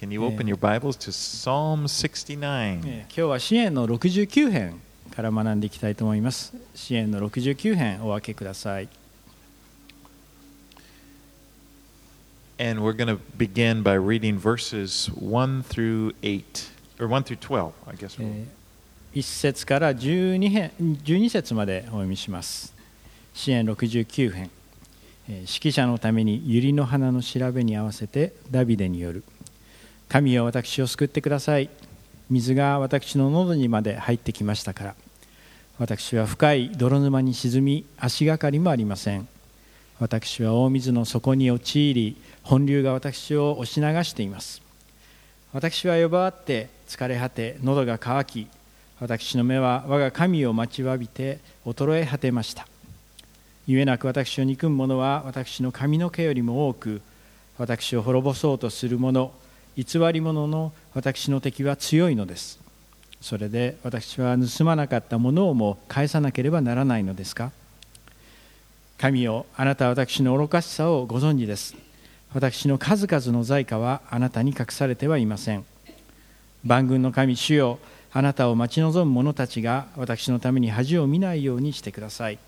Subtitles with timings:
[0.00, 2.82] Can you open your Bibles to Psalm 69?
[2.84, 4.80] えー今日は支援の69編
[5.14, 8.88] から学んでいきたいと思います支援の69編お分けください
[12.58, 17.72] And we're going to begin by reading verses 1 through 8, or 1 through 12,
[17.86, 18.16] I guess.
[18.20, 18.46] えー
[19.14, 22.74] 1節から12編12節までお読みします
[23.32, 24.50] 支援69編
[25.28, 29.24] えー指揮者のために百合の花の調べに合わせてダビデによる
[30.08, 31.68] 神よ私を救ってください。
[32.30, 34.94] 水が私の喉にまで入ってきましたから。
[35.78, 39.28] 私は深い泥沼に沈み足がかりもありません。
[39.98, 44.62] 私は大水の底に陥り本流が私を押し流しています。
[45.52, 48.48] 私は呼ばわって疲れ果て喉が渇き
[49.00, 52.66] 私の目は我が神を待ちわびて衰え果てました。
[53.66, 57.02] ゆえなく私を憎む者は私の髪の毛よりも多く
[57.58, 59.32] 私を滅ぼそうとする者
[59.76, 62.58] 偽り者の私の敵は強いのです。
[63.20, 67.52] それで私は盗まなかったものをも返さなければならないのですか？
[68.96, 71.76] 神よあなたは私の愚かしさをご存知です。
[72.32, 75.64] 私の数々の罪過はあなたに隠されてはいません。
[76.64, 77.78] 万軍の神主よ
[78.12, 82.38] あなたを待ち望む者たちが私のために恥を見ないようにしてください。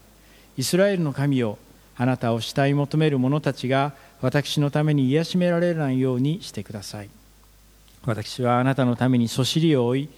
[0.57, 1.59] イスラエルの神よ
[1.95, 7.11] あなたを慕い求める者たちが私のために癒しめられないようにしてください。
[8.05, 10.09] 私はあなたのためにそしりを追い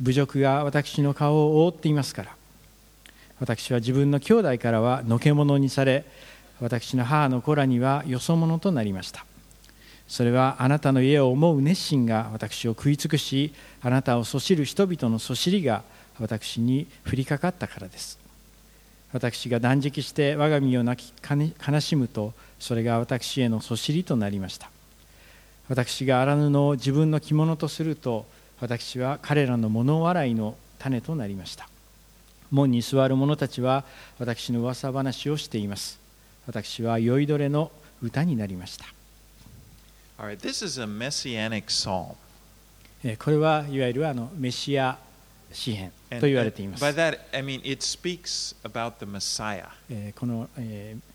[0.00, 2.36] 侮辱が私の顔を覆っていますから。
[3.40, 6.04] 私は自分の兄弟からはのけ者にされ
[6.60, 9.26] 私の母の子らにはよそ者となりました。
[10.06, 15.82] それはあなたの家を思う熱心が私を食い尽くしあなたをそしる人々のそしりが
[16.20, 18.18] 私に降りかかったからです。
[19.12, 22.32] 私が断食して我が身を泣き悲しむと
[22.62, 24.70] それが私へのそしりとなりました。
[25.68, 28.24] 私が荒布を自分の着物とすると
[28.60, 31.68] 私は彼らの物笑いの種となりました。
[32.52, 33.82] 門に座る者たちは
[34.20, 35.98] 私の噂話をしています。
[36.46, 38.84] 私は酔いどれの歌になりました。
[40.16, 42.14] Right, this is a messianic psalm.
[43.02, 44.96] えーこれはいわゆるあのメシア
[45.52, 46.84] 詩篇 And, と言われています。
[46.84, 49.66] by that, I mean, it speaks about the Messiah.
[49.90, 51.11] えーこの、えー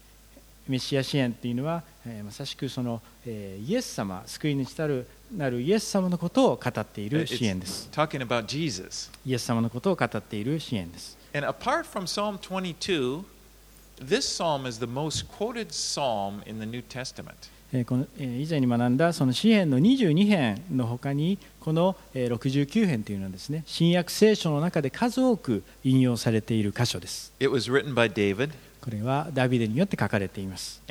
[0.68, 9.10] メシア支援というのは、えーまさしくその、えーイエス様救い主たるなるイエス様のことを語っている支援です talking about Jesus.
[9.26, 13.24] イエス様のことを語っている支援です And apart from Psalm 22,
[14.00, 17.50] this psalm is the most quoted psalm in the New Testament.
[17.74, 28.52] 以前に学んだその詩篇の22編のほかにこのえー69編というのはですね新約聖書の中で数多く引用されている箇所です It was written by David,
[28.82, 30.82] これはダビデによって書かれています。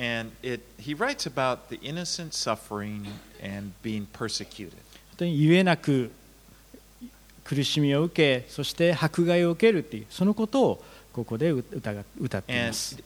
[5.10, 6.10] 本当に言えなく
[7.44, 11.90] 苦しみを受け、そして迫害を受けるっていう、そのことをここで歌
[12.38, 13.02] っています。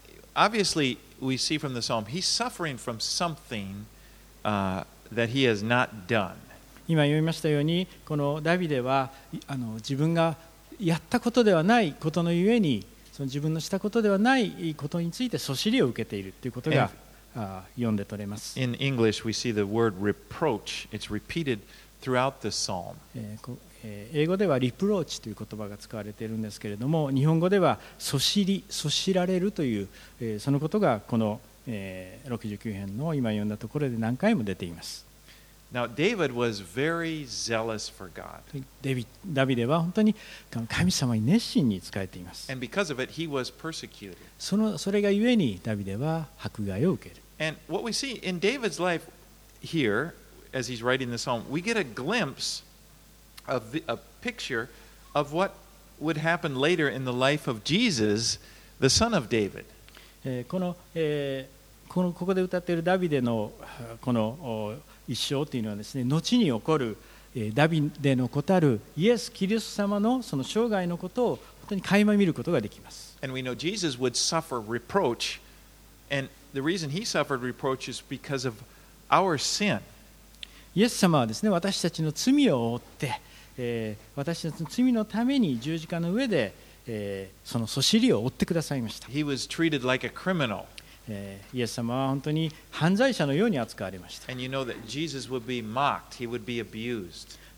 [6.89, 9.11] 今読みましたように、このダビデは
[9.47, 10.37] あの自分が
[10.81, 12.87] やったことではないことのゆえに、
[13.21, 16.91] その自分のしたことではないことについてそしりを受けているということが
[17.37, 20.89] あ読んで取れます、In English, we see the word reproach.
[20.91, 21.59] It's repeated
[22.01, 22.95] throughout this psalm.
[23.85, 29.89] 英語ではリプローチという言葉が使われているんですけれども日本語ではそしりそしられるという、
[30.21, 35.10] えーそのことがこの、えー69編の今読んだところで何回も出ています
[35.74, 38.40] Now, David was very zealous for God.
[38.82, 40.16] デビダビデは本当に
[40.70, 44.16] 神様に熱心に仕えています And because of it, he was persecuted.
[44.40, 49.02] そのそれがゆえにダビデは迫害を受ける And what we see in David's life
[49.62, 50.14] here,
[50.54, 52.64] as he's writing this psalm, we get a glimpse
[53.48, 54.70] of the, a picture
[55.14, 55.52] of what
[56.00, 58.40] would happen later in the life of Jesus,
[58.80, 59.66] the son of David.
[60.24, 64.76] えーこの,、えーこのここで歌っているダビデのあこのお
[65.11, 66.97] 一生というのはですね後に起こる、
[67.35, 71.39] えーダビデの子たるイエス・キリスト様のその生涯のことを本
[71.71, 73.19] 当に垣間見ることができます。
[73.21, 75.41] And we know Jesus would suffer reproach.
[76.13, 78.55] And the reason he suffered reproach is because of
[79.11, 79.81] our sin.
[80.77, 83.21] イエス様はですね私たちの罪を負って、
[83.59, 86.55] えー私たちの罪のために十字架の上で、
[86.87, 89.09] えーそのそしりを負ってくださいました。
[89.09, 90.67] He was treated like a criminal.
[91.53, 94.33] イエス様は本当に犯罪者のように扱われました。
[94.33, 94.65] You know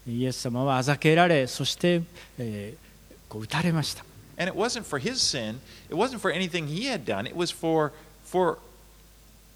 [0.07, 2.03] イエス様はあざけられ、そして、
[2.39, 4.05] えー、こう打たれました。
[5.15, 5.59] Sin,
[7.61, 7.93] for,
[8.25, 8.59] for,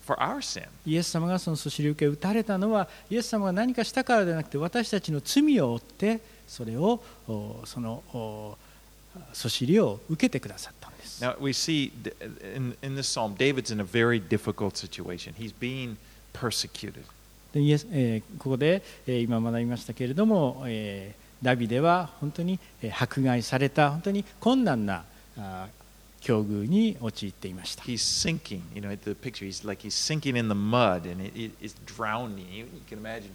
[0.07, 0.19] for
[0.87, 7.03] イエス様がそのそしり受け打たれたのは、イエス様が何かしたからではなくて、私たちの罪を負って、それを、
[7.65, 8.57] その、
[9.33, 11.23] そしりを受けてくださったんです。
[11.25, 11.91] Now we see
[12.55, 15.35] in, in this psalm, David's in a very difficult situation.
[15.35, 15.97] He's being
[16.33, 17.03] persecuted.
[17.53, 25.05] でイエスえーここで、えー今学びましたけれども、えーダビデは本当にえー迫害された本当に困難な
[25.39, 27.85] あー境遇に陥っていました。
[27.85, 28.61] He's sinking.
[28.75, 31.75] You know, the picture, he's like he's sinking in the mud and it, it, it's
[31.87, 32.47] drowning.
[32.53, 33.31] You can imagine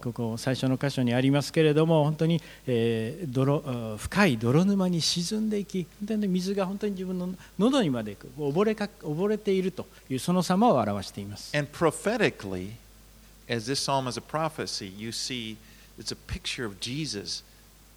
[0.00, 11.56] ここ最初の箇所にありますけれども本当に、えー、泥深い泥沼に沈んでいき本当に水が本当に自分の喉にまで溺れ,か溺れているというその様を表しています。
[11.56, 12.72] And prophetically,
[13.48, 15.56] as this psalm is a prophecy, you see
[15.98, 17.42] it's a picture of Jesus.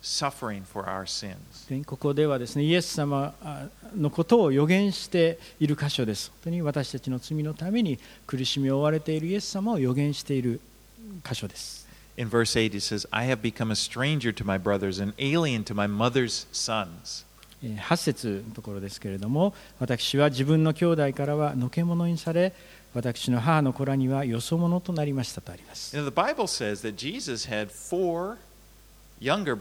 [0.02, 1.86] suffering for our sins.
[1.86, 3.34] ここではですね、イエス様
[3.96, 6.30] のことを予言している箇所です。
[6.30, 10.62] 本当に私たちの罪のために苦しみを負われているイエス様を予言している
[11.28, 11.88] 箇所です。
[12.18, 15.74] In verse 8, it says, I have become a stranger to my brothers, an alien to
[15.74, 17.26] my mother's sons.
[17.62, 22.54] 8節のところですけれども、私は自分の兄弟からはのけものにされ、
[22.94, 25.96] 私の母の子らにはよそ者となりましたとあります。
[25.96, 26.10] You know,
[29.22, 29.56] younger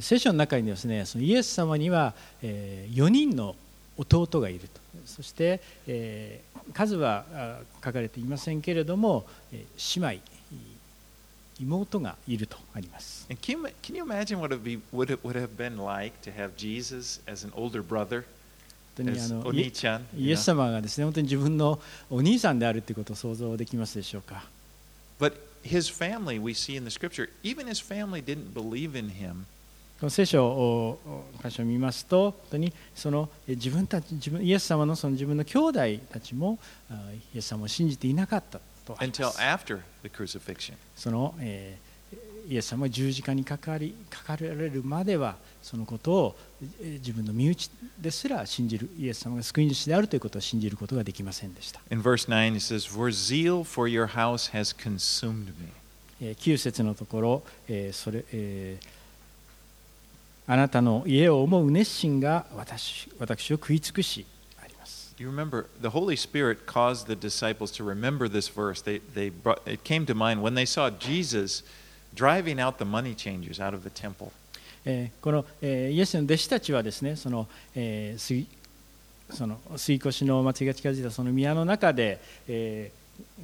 [0.00, 2.14] セッションの中にですね、そのイエス様には
[2.90, 3.56] 四人の
[3.96, 4.80] 弟がいると。
[5.06, 5.60] そして
[6.72, 7.24] 数は
[7.84, 9.60] 書かれていませんけれども、姉
[9.96, 10.20] 妹。
[11.60, 13.26] 妹がいるとあります。
[19.42, 19.52] 本
[20.16, 21.78] イエス様がですね、本当に自分の
[22.10, 24.44] お兄さんであるということを想像できますでしょうか。
[25.62, 29.44] His family, we see in the scripture, even his family didn't believe in him.
[30.00, 35.80] この聖書をお箇所を見ますと、本当にそのえ自分たち自分イエス様のその自分の兄弟
[36.12, 36.58] たちも
[36.90, 36.94] あ
[37.34, 39.38] イエス様を信じていなかったとあり until ます。
[39.38, 40.74] after the crucifixion.
[40.96, 41.91] その、えー
[42.48, 51.80] イエス様が十字架にかかりかかられるまではそのことをえー自分の身内ですら信じるイエス様が救い主であるということを信じることができませんでした。
[51.90, 55.68] In verse 9, it says, For zeal for your house has consumed me.
[56.20, 58.88] えー9節のところ、えーそれえー
[60.46, 64.26] あなたの家を思う熱心が私私を食い尽くし。
[65.18, 68.82] You remember, the Holy Spirit caused the disciples to remember this verse.
[68.82, 71.62] They, they brought, it came to mind when they saw Jesus
[72.14, 74.30] driving out the money changers out of the temple.
[74.84, 78.46] えーこの、えーイエスの弟子たちはですねその、えー水
[79.30, 82.90] その水越の祭りが近づいたその宮の中で、え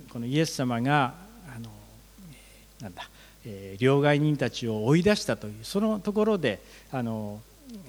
[0.08, 1.14] ーこのイエス様が
[1.54, 1.70] あの、
[2.80, 3.08] なんだ、
[3.44, 6.60] えー両替人たちを追い出したというそのところで
[6.92, 7.40] あの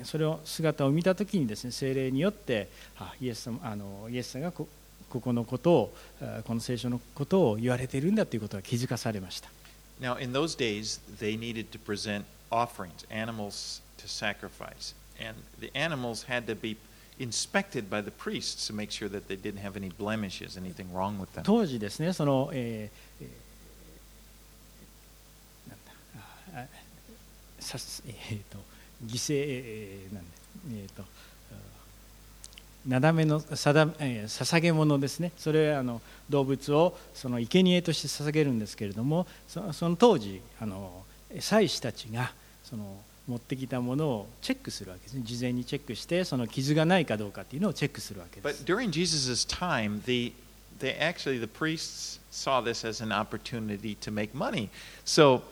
[0.03, 2.67] それを姿を見た時にですね精霊によって
[2.99, 4.67] あイエス様あのイエス様がこ
[5.09, 9.49] ここのことをあこの聖書のことを言われているんだということが気づかされました。
[10.00, 14.94] Now, in those days, they needed to present offerings, animals to sacrifice.
[15.20, 16.76] And the animals had to be
[17.18, 21.18] inspected by the priests to make sure that they didn't have any blemishes, anything wrong
[21.18, 21.44] with them.
[21.44, 26.66] 当時ですねその、えーえーなんだああ
[27.60, 28.58] さすえーと
[29.06, 30.30] 犠牲、えーなんだ
[30.72, 31.04] えーと
[32.89, 41.05] なだめのさだ、え捧げ物ですねそれはあの動物をその生贄として捧げるんですけれどもそその当時あの
[41.39, 42.31] 祭司たちが
[42.63, 42.97] その
[43.27, 50.33] 持ってきたものをチェックするわけですね事前にチェックしてその傷がないかどうかっていうのをチェックするわけで But す during Jesus' time, the,
[50.79, 54.69] they actually, the priests saw this as an opportunity to make money.
[55.05, 55.43] So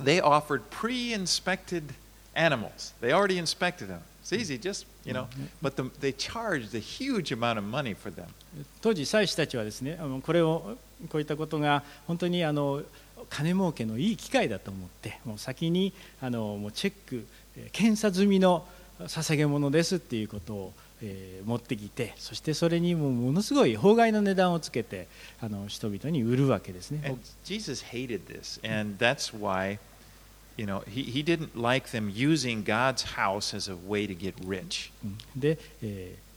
[0.00, 1.94] they offered pre inspected
[2.36, 2.94] animals.
[3.00, 4.02] They already inspected them.
[4.22, 5.26] It's easy, just, you know,
[5.62, 8.26] but the, they charged a huge amount of money for them.
[8.80, 10.76] 当時祭司たちはですねあのこれを
[11.08, 12.82] こういったことが本当にあの
[13.28, 17.26] 金儲けのいい機会だと思ってもう先にあのもうチェック
[17.56, 18.66] えー検査済みの
[19.00, 25.08] 捧げ物ですっていうことを、えー持ってきてそしてそれにもうものすごい法外な値段をつけて
[25.40, 27.00] あの人々に売るわけですね。
[27.06, 29.78] And Jesus hated this, and that's why,
[30.56, 34.34] You know, he, he didn't like them using God's house as a way to get
[34.46, 34.90] rich.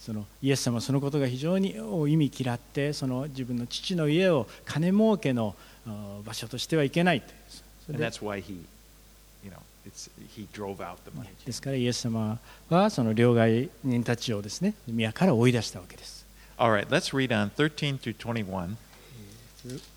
[0.04, 1.78] そのイエス様そのことが非常に
[2.10, 5.56] 意味嫌ってその自分の父の家を金儲けの
[6.26, 7.26] 場所としてはいけないで
[11.54, 12.38] すからイエス様
[12.70, 16.26] はその両替人たちをですね宮から追い出したわけです。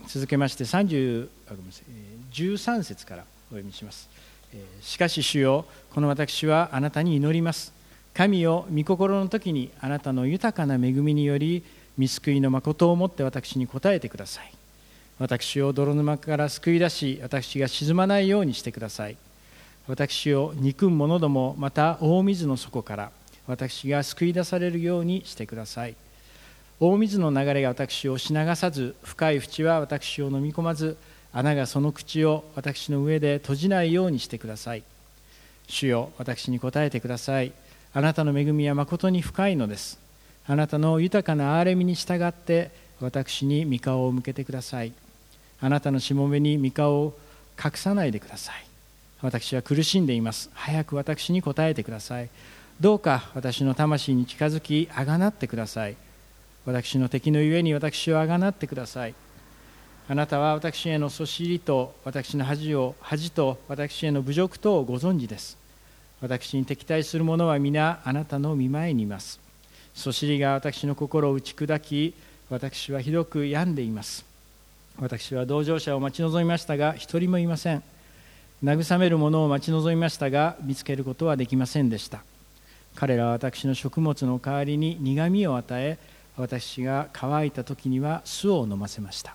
[0.06, 1.28] 続けまして30
[2.32, 3.24] 13節から。
[3.48, 4.08] お読みします。
[4.52, 7.72] えしかし主よこの私はあなたに祈ります。
[8.14, 11.62] 神を御心の時にあなたの豊かな恵みにより
[11.98, 14.52] 見救いの誠をもって私に答えてください。
[15.18, 19.16] 私を泥沼から救い出し私が沈まないようにしてください。
[19.86, 23.10] 私を憎む者どもまた大水の底から
[23.46, 25.94] 私が救い出されるようにしてください。
[26.78, 30.96] 大水の流れが私を押し流さず深い淵は私を飲み込まず
[31.36, 34.82] 穴がその口を私の上で閉じないようにしてください。
[35.68, 37.52] 主よ私に答えてください。
[37.92, 39.98] あなたの恵みは誠に深いのです。
[40.46, 42.70] あなたの豊かな憐れみに従って
[43.02, 44.94] 私に御顔を向けてください。
[45.60, 47.18] あなたのしもべに御顔を
[47.62, 48.66] 隠さないでください。
[49.20, 50.48] 私は苦しんでいます。
[50.54, 52.30] 早く私に答えてください。
[52.80, 55.96] どうか私の魂に近づきあがなってください。
[56.64, 59.14] 私の敵のゆえに私をあがなってください。
[60.08, 65.58] あなたは私へのそしりと私の恥を恥と私への侮辱とをご存知です。
[66.20, 69.40] 私に敵対する者は皆あなたの見前にいます。
[69.94, 72.14] そしりが私の心を打ち砕き
[72.50, 74.24] 私はひどく病んでいます。
[75.00, 77.82] 私は同情者を待ち望みましたが一人もいません。
[78.62, 82.22] 慰める者を待ち望みましたが見つけることはできませんでした。
[82.94, 85.98] 彼らは私の食物の代わりに苦みを与え
[86.36, 89.34] 私が乾いた時には酢を飲ませました。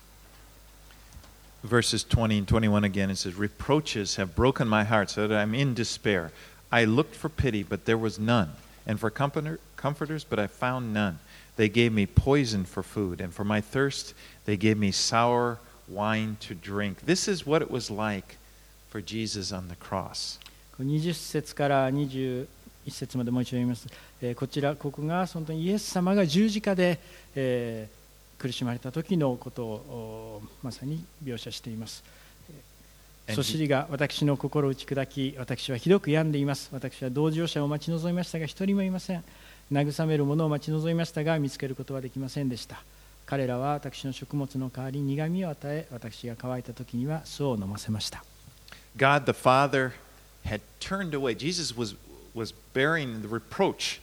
[1.63, 5.55] Verses 20 and 21 again, it says, Reproaches have broken my heart so that I'm
[5.55, 6.31] in despair.
[6.71, 8.51] I looked for pity, but there was none,
[8.85, 11.19] and for comforter, comforters, but I found none.
[11.55, 14.13] They gave me poison for food, and for my thirst,
[14.45, 17.01] they gave me sour wine to drink.
[17.05, 18.37] This is what it was like
[18.89, 20.39] for Jesus on the cross.
[20.79, 22.45] 20節から21
[22.89, 23.87] 節までもう一度読みます、
[24.21, 26.99] えーこちらここが本当にイエス様が十字架で、
[27.35, 27.97] えー
[28.42, 32.02] 苦しまれた時のことをおまさに描写しています。
[32.48, 36.70] えーそしりが私の心を打ち砕き私はひどく病んでいます。
[36.72, 39.22] 私は同情者を待ち望みましたが一人もいません。
[39.70, 42.82] 慰める者を待ち望みましたが見つけることはできませんでした。
[43.24, 48.24] 彼らは私の食物の代わりに苦みを与え私が乾いた時には酢を飲ませました。
[48.96, 49.92] God the Father
[50.44, 51.36] had turned away.
[51.36, 51.94] Jesus was,
[52.34, 54.00] was bearing the reproach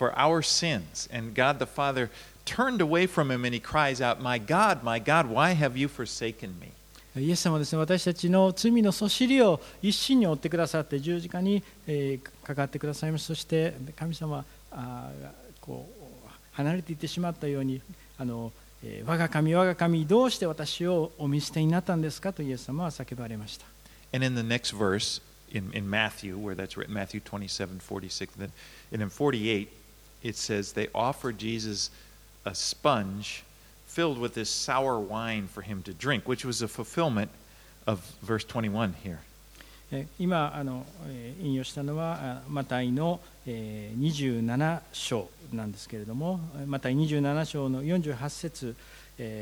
[0.00, 2.08] for our sins, and God the Father
[2.50, 5.88] turned away from him and he cries out, My God, my God, why have you
[5.88, 6.72] forsaken me?
[7.16, 15.10] イエス様はですね、私たちの罪のそしりを一身に負ってくださって十字架に、えー、かかってくださいましたそして神様あ
[15.60, 16.00] こう
[16.52, 17.80] 離れていってしまったように
[18.16, 18.52] あの、
[18.84, 23.66] えー、我が神我が神どうして私をお見捨てになったんですかとイエス様は叫ばれました。
[24.12, 25.20] And in the next verse
[25.52, 28.34] in, in Matthew where that's written Matthew 27 46
[28.92, 29.68] and in 48
[30.22, 31.90] it says they offer Jesus
[32.44, 33.44] a sponge
[33.86, 37.30] filled with this sour wine for him to drink, which was a fulfillment
[37.86, 39.18] of verse 21 here.
[40.20, 40.86] 今あの、
[41.42, 48.76] 引用したのはマタイの、27章なんですけれどもマタイ27章の48節、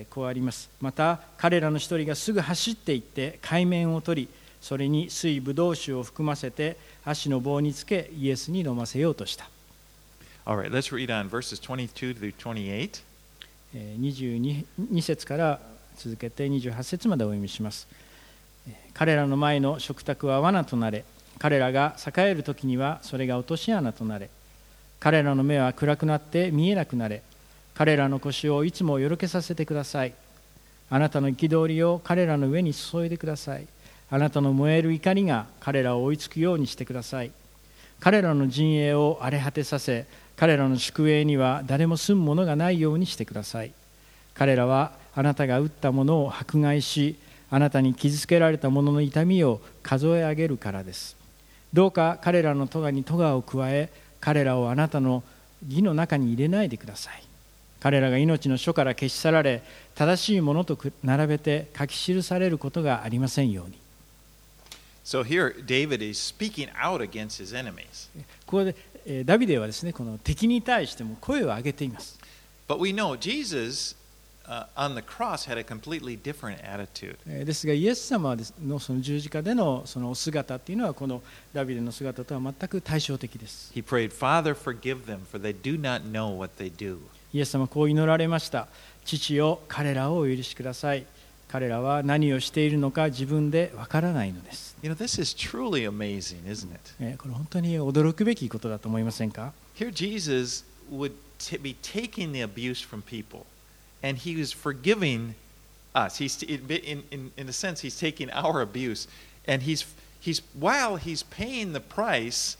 [0.08, 4.28] こうありますまた彼らの一人がすぐ走って行って海面を取り
[4.60, 9.48] それに水ぶどう酒を含ませて足の棒につけイエスに飲ませようとした、
[10.48, 13.02] Alright, let's read on verses 22 through 28.
[13.74, 14.64] 22,
[15.02, 15.60] 節から
[15.98, 17.86] 続けて28節までお読みします。
[18.94, 21.04] 彼らの前の食卓は罠となれ。
[21.38, 24.30] 彼らが栄える時にはそれが落とし穴となれ。
[25.00, 27.20] 彼らの目は暗くなって見えなくなれ。
[27.74, 30.14] 彼らの腰をいつもよろけさせてください。
[30.88, 33.66] あなたの憤りを彼らの上に注いでください。
[34.10, 37.32] あなたの燃える怒りが彼らを追いつくようにしてください。
[38.00, 40.06] 彼らの陣営を荒れ果てさせ
[40.38, 43.72] 彼らの宿営には誰も住むものがないようにしてください。
[44.34, 47.16] 彼らはあなたが打ったものを迫害し
[47.50, 51.16] あなたに傷つけられた者の痛みを数え上げるからです。
[51.72, 53.90] どうか彼らの咎に咎を加え
[54.20, 55.24] 彼らをあなたの
[55.68, 57.22] 義の中に入れないでください。
[57.80, 59.62] 彼らが命の書から消し去られ
[59.96, 63.78] 正しいものと並べて書き記されることがありませんように。
[65.04, 68.10] So here, David is speaking out against his enemies.
[68.44, 68.87] ここでえー
[69.24, 72.18] ダビデはですねこの敵に対しても声を上げています
[72.68, 73.96] But we know Jesus
[74.46, 77.16] uh, on the cross had a completely different attitude.
[77.26, 81.22] えーですがイエス様のその十字架でのそのお姿っていうのはこの
[81.52, 86.98] ダビデの姿とは全く対照的です He prayed, Father, forgive them, for they do not know what they do.
[87.32, 88.68] イエス様はこう祈られました
[89.04, 91.04] 父よ彼らをお許しください
[91.47, 96.79] 彼らは何をしているのか自分でわからないのです You know, this is truly amazing, isn't it?
[96.99, 103.45] えーこれ本当に驚くべきことだと思いませんか Here, Jesus would t- be taking the abuse from people,
[104.03, 105.35] and he was forgiving
[105.93, 106.17] us.
[106.21, 109.07] He's, in, in, in a sense, he's taking our abuse,
[109.47, 109.85] and he's,
[110.19, 112.57] he's while he's paying the price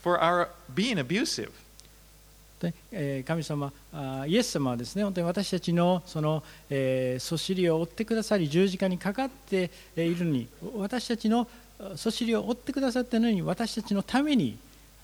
[0.00, 1.50] for our being abusive.
[3.25, 3.71] 神様
[4.27, 11.47] イエス様はですね本当に私たちのその、えー、そしりを追ってくださり十字架にかかってえーいるのに私たちの
[11.79, 14.57] あそしりを追ってくださったのに私たちのために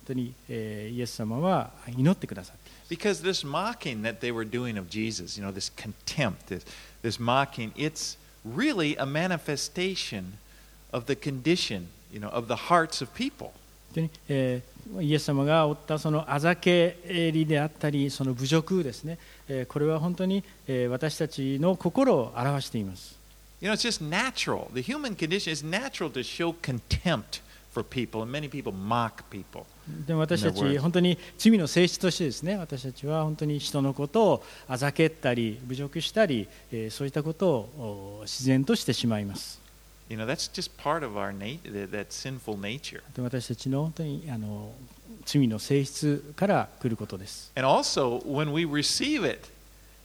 [0.05, 6.65] 本当に、えーイエス様は祈ってくださっています Because this mocking that they were doing of Jesus, you know, this contempt, this,
[7.01, 10.37] this mocking, it's really a manifestation
[10.93, 13.51] of the condition, you know, of the hearts of people.
[14.29, 16.97] えーイエス様が負ったそのあざけ
[17.33, 19.17] りであったりその侮辱ですね、
[19.47, 23.17] えーこれは本当に、えー私たちの心を表しています
[23.59, 24.67] You know, it's just natural.
[24.73, 27.41] The human condition is natural to show contempt
[27.73, 29.65] for people, and many people mock people.
[30.05, 39.59] でも私た.ち本当に罪の性質としてですね私たちは本当に人のことをあざけったり侮辱したり、えーそういったことをお自然としてしまいます
[40.08, 43.02] You know, that's just part of our nat- that, that sinful nature.
[43.14, 44.72] で私たちの本当にあの
[45.24, 49.48] 罪の性質から来ることです And also, when we receive it,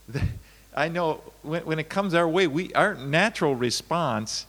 [0.09, 0.21] the,
[0.73, 4.47] I know when, when it comes our way, we our natural response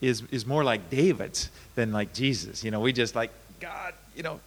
[0.00, 2.62] is is more like David's than like Jesus.
[2.62, 4.38] You know, we just like God, you know,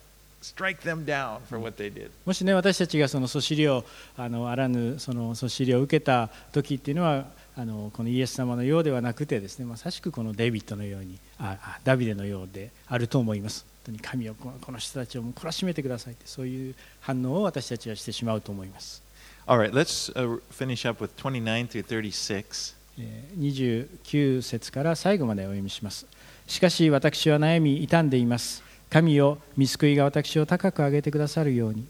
[0.41, 2.11] strike them down for what they did.
[2.25, 3.83] もしね私たちがそのそしりを
[4.15, 7.25] あのあらぬそのそしりを受けた時っていうのは
[7.60, 13.66] あのこのイエス様のようではなくてですねまさしくこのデイビッドのようにああダビデのようであると思います。
[13.84, 19.02] 本当に神をこの人たちを懲らしめてくださいってそういう反応を私たちはしてしまうと思います、
[19.46, 22.76] All right, let's uh, finish up with 29 through 36.
[22.98, 26.06] えー29節から最後までお読みします。
[26.46, 28.62] しかし私は悩み傷んでいます。
[28.88, 31.86] 神よ見救いが私を高く上げてくださるように。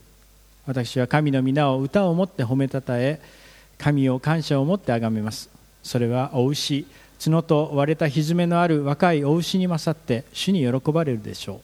[0.67, 3.21] 私は神の皆を歌をもって褒めたたえ
[3.79, 6.87] 神を感謝を持って崇めますそれはお牛
[7.23, 11.61] 角と割れたひずめのある若いお牛に勝って主に喜ばれるでしょ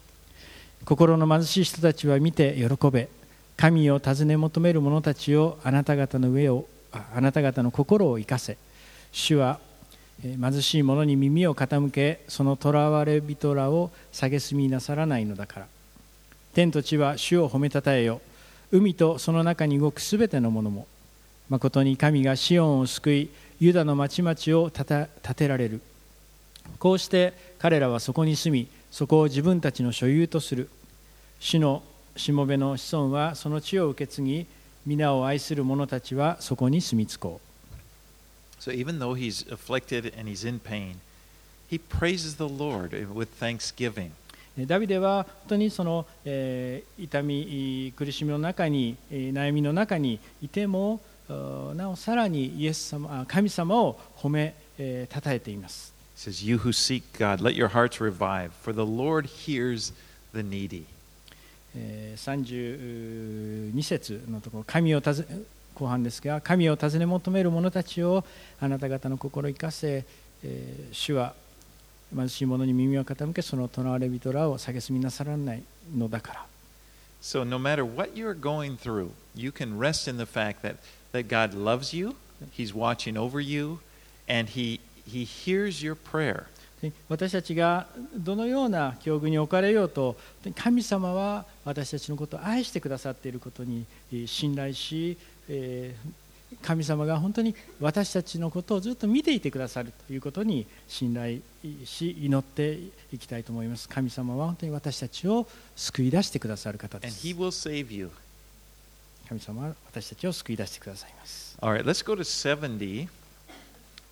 [0.83, 0.85] う。
[0.85, 3.09] 心の貧しい人たちは見て喜べ。
[3.57, 8.59] 神を尋ね求める者たちをあなた方の上をあなた方の心を生かせ。
[9.13, 9.59] 主は
[10.23, 15.67] 貧しい者に耳を傾けその囚われ人らを蔑みなさらないのだから。
[16.55, 18.21] 天と地は主を褒めたたえよ。
[18.73, 20.87] 海とその中に動くすべてのものも。
[21.49, 25.80] 誠に神がシオンを救いユダの町々を建てられる。
[26.78, 30.69] こうして彼らはそこに住みそこを自分たちの所有とする。
[31.40, 31.82] 主の
[32.16, 34.47] しもべの子孫はその地を受け継ぎ
[34.86, 38.62] 皆を愛する者たちはそこに住み着こう。
[38.62, 40.97] So even though he's afflicted and he's in pain,
[41.71, 44.10] he praises the Lord with thanksgiving.
[44.66, 51.00] ダビデは本当にその、えー痛み苦しみの中にえー悩みの中にいても
[51.75, 59.93] なおさらにイエス様神様を褒めえー称えています He says, You who seek God, let your hearts revive, for the Lord hears
[60.32, 60.84] the needy.
[61.75, 65.43] 32節のところ神を尋ね
[65.75, 68.25] 後半ですが神を尋ね求める者たちを
[68.60, 70.04] あなた方の心を生かせ、
[70.43, 71.34] えー主は
[72.15, 75.62] 貧しい者に耳を傾けその囚われ人らを蔑みなさらない
[75.95, 76.47] のだから
[77.21, 80.76] So no matter what you're going through, you can rest in the fact that,
[81.12, 82.14] that God loves you,
[82.56, 83.78] He's watching over you,
[84.28, 86.45] and He, he hears your prayer.
[86.82, 90.14] で私たちがどのような境遇に置かれようと
[90.54, 95.16] 神様は私たちのことを愛してくださっていることにえー信頼し、
[95.49, 96.26] えー
[96.62, 101.40] 神様が本当に私たちのことをずっと見ていてくださるということに信頼
[101.84, 102.78] し祈って
[103.12, 103.88] いきたいと思います。
[103.88, 108.10] 神様は本当に私たちを救い出してくださる方です He will save you.
[109.28, 113.08] 神様は私たちを救い出してくださいます All right, let's go to 70.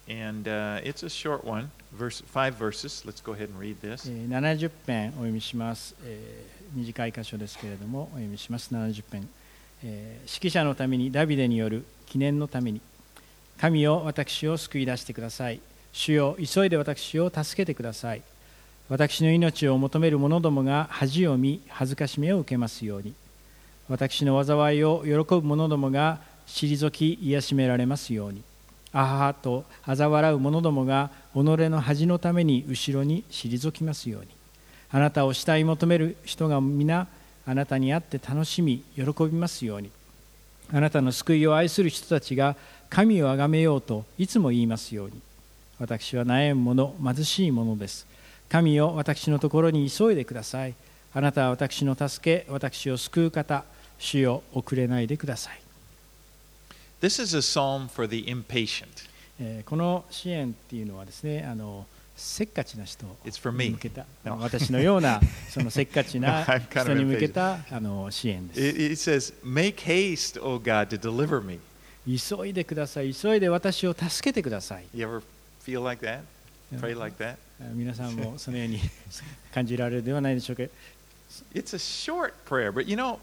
[0.06, 3.04] And uh, it's a short one, verse, five verses.
[3.06, 4.06] Let's go ahead and read え this.
[4.10, 9.28] ー70編お読みします、えー短い箇所ですけれどもお読みします70編、
[9.84, 12.80] えー指揮者のためにダビデによる記念のために
[13.60, 15.60] 神よ私を救い出してください
[15.92, 18.22] 主よ急いで私を助けてください
[18.88, 23.14] 私の命を求める者どもが恥を見恥ずかしめを受けますように
[23.88, 28.42] 私の災いを喜ぶ者どもが退き癒しめられますように。
[28.92, 34.28] あははと嘲笑う者どもが己の恥のために後ろに退きますように。
[34.90, 37.08] あなたを慕い求める人が皆
[37.46, 39.90] あなたに会って楽しみ喜びますように。
[40.72, 42.56] あなたの救いを愛する人たちが
[42.88, 45.20] 神をあがめようといつも言いますように。
[45.78, 48.06] 私は悩む者貧しい者です。
[48.48, 50.74] 神を私のところに急いでください。
[51.12, 53.64] あなたは私の助け私を救う方。
[54.04, 55.60] 主よ遅れないでください
[57.00, 58.86] This is a psalm for the impatient.
[59.40, 61.86] えーこの支援っていうのはですねあの、
[62.16, 64.38] せっかちな人に.向けた No.
[64.40, 71.58] 私のようなそのせっかちな人に向けたあの支援で It, it says, Make haste, O God, to deliver me.
[72.18, 75.22] す急いでください急いで私を助けてください You ever
[75.66, 76.20] feel like that?
[76.78, 77.36] Pray like that?
[77.74, 78.78] 皆さんもそのように
[79.54, 80.62] 感じられるではないでしょうか
[81.54, 83.18] It's a short prayer, but you know,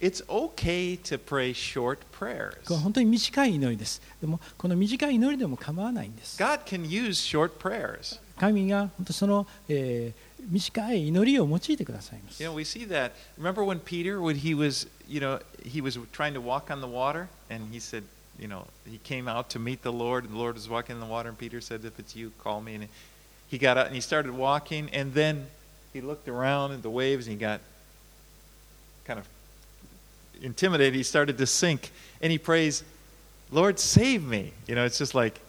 [0.00, 2.56] it's okay to pray short prayers.
[2.64, 8.18] これは本当に短い祈りですでもこの短い祈りでも構わないんです God can use short prayers.
[8.38, 13.12] 神が本当その、えー短い祈りを用いてくださいます You know, we see that.
[13.38, 16.88] Remember when Peter, when he was, you know, he was trying to walk on the
[16.88, 18.02] water, and he said,
[18.38, 21.00] you know, he came out to meet the Lord, and the Lord was walking in
[21.00, 22.88] the water, and Peter said, "If it's you, call me." And
[23.48, 25.46] he got out and he started walking, and then
[25.92, 27.60] he looked around at the waves, and he got
[29.04, 29.28] kind of
[30.41, 30.95] intimidated.
[30.95, 32.83] He started to sink, and he prays,
[33.51, 35.39] "Lord, save me." You know, it's just like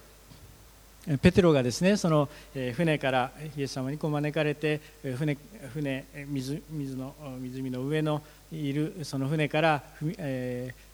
[1.21, 4.79] ペテロがですねその、えー船からイエス様にこう招かれて
[5.17, 5.37] 船
[5.73, 8.21] 船水水の湖の上の
[8.51, 10.89] いるその船から、ふみえー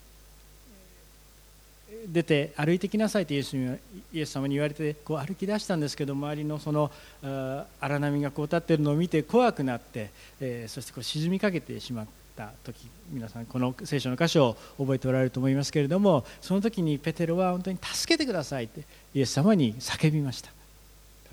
[2.08, 6.92] 出て歩いてきなさいとイエスイエス様に言われてこう歩き出したんですけど周りのその
[7.24, 12.06] あー荒波がこう立っているのを見て怖くなって、えーそしてこう沈みかけてしまっ
[12.36, 18.82] た時皆さんこの聖書の箇所を覚えておられると思いますけれどもその時にペテロは本当に助けてくださいって
[19.14, 20.52] イエス様に叫びました。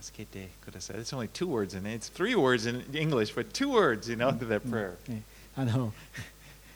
[0.01, 1.97] "Tasukete kudasai." It's only two words in it.
[1.97, 4.95] It's three words in English, but two words, you know, to that prayer.
[5.09, 5.23] ね
[5.57, 5.93] あの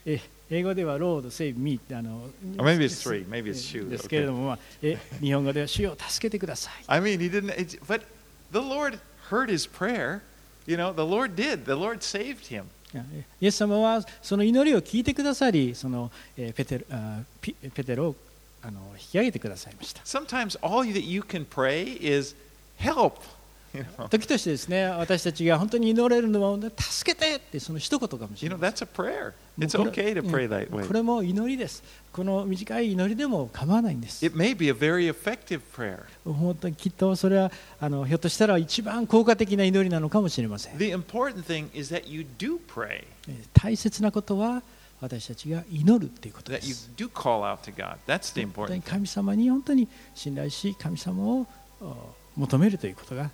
[0.04, 3.88] え英語ではロード、セイブ、ミーあの maybe it's three, maybe it's え shoe.
[3.88, 6.74] ですけれども、まあ、え日本語では主よ助けてください。
[6.86, 7.54] I mean, he didn't.
[7.86, 8.02] But
[8.52, 8.98] the Lord
[9.30, 10.20] heard his prayer.
[10.66, 11.64] You know, the Lord did.
[11.64, 12.64] The Lord saved him.
[13.40, 18.16] イエス様はその祈りを聞いてくださり、そのえーペテロあピペテロを
[18.62, 20.02] あの引き上げてくださいました。
[20.02, 22.34] Sometimes all that you can pray is
[22.78, 23.12] help.
[24.10, 28.58] 時としてですね、私たちが本当に祈れるのは助けてってその一言かもしれない。
[28.58, 28.60] You
[30.86, 31.82] こ,れ、も祈りです。
[32.12, 34.24] この短い祈りでも構わないんです。
[36.24, 40.78] 本当にきっとそれはあのひょっとしたら一番効果的な祈りなのかもしれません。
[43.52, 44.62] 大切なことは
[45.00, 46.90] 私たちが祈るということです。
[48.80, 51.46] 神様に本当に信頼し、神様を
[52.34, 53.30] 求めるということが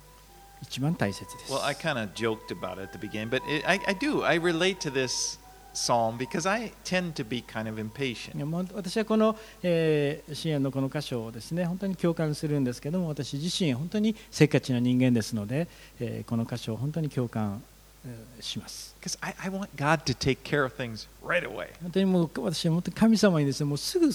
[0.63, 1.53] 一番大切です。
[1.53, 4.23] Well, I kind of joked about it at the beginning, but it, I, I do.
[4.23, 5.39] I relate to this
[5.73, 8.33] psalm because I tend to be kind of い impatient.
[8.73, 15.67] 私はこの、えー、支援のこの箇所をですね本当に共感するんですけども私自身本当にせっかちな人間ですので、
[15.99, 17.61] えーこの箇所を本当に共感、
[18.05, 18.95] えーします。
[19.01, 21.69] Because I, I want God to take care of things right away.
[21.81, 24.09] 本当にもう私は本当に神様にですねもうすぐ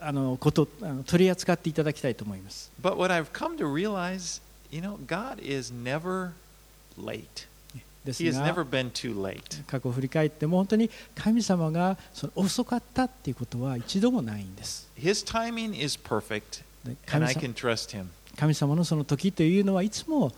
[0.00, 2.70] あのことあの取り扱っていただきたいと思います。
[2.80, 6.30] But what I've come to realize, you know, God is never
[6.98, 7.46] late.
[8.04, 9.64] です He has が never been too late.
[9.66, 14.88] 過去を振り返っても本当に神様がその遅かったっていうことは一度もないんです。
[14.96, 18.06] His timing is perfect, で and 神 I 様 can trust Him.
[18.36, 20.32] 神様のその時というのはいつも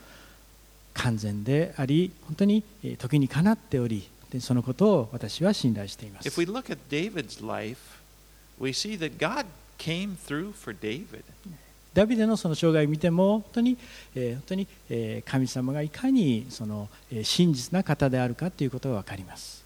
[0.94, 7.78] 完全であり本当にえー時にかなっておりでそのことを私は信頼しています If we look at David's life,
[8.58, 9.46] we see that God
[9.78, 11.22] came through for David.
[11.94, 13.78] ダビデのその生涯を見ても本当に、
[14.14, 19.64] えー本当に、えー神様がいかにその、えー真実な方であるかということが分かります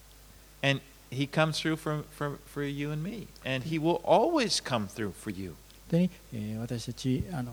[0.62, 3.28] And He comes through for, for, for you and me.
[3.44, 5.50] And He will always come through for you.
[5.50, 5.56] 本
[5.90, 7.52] 当に、えー私たちあの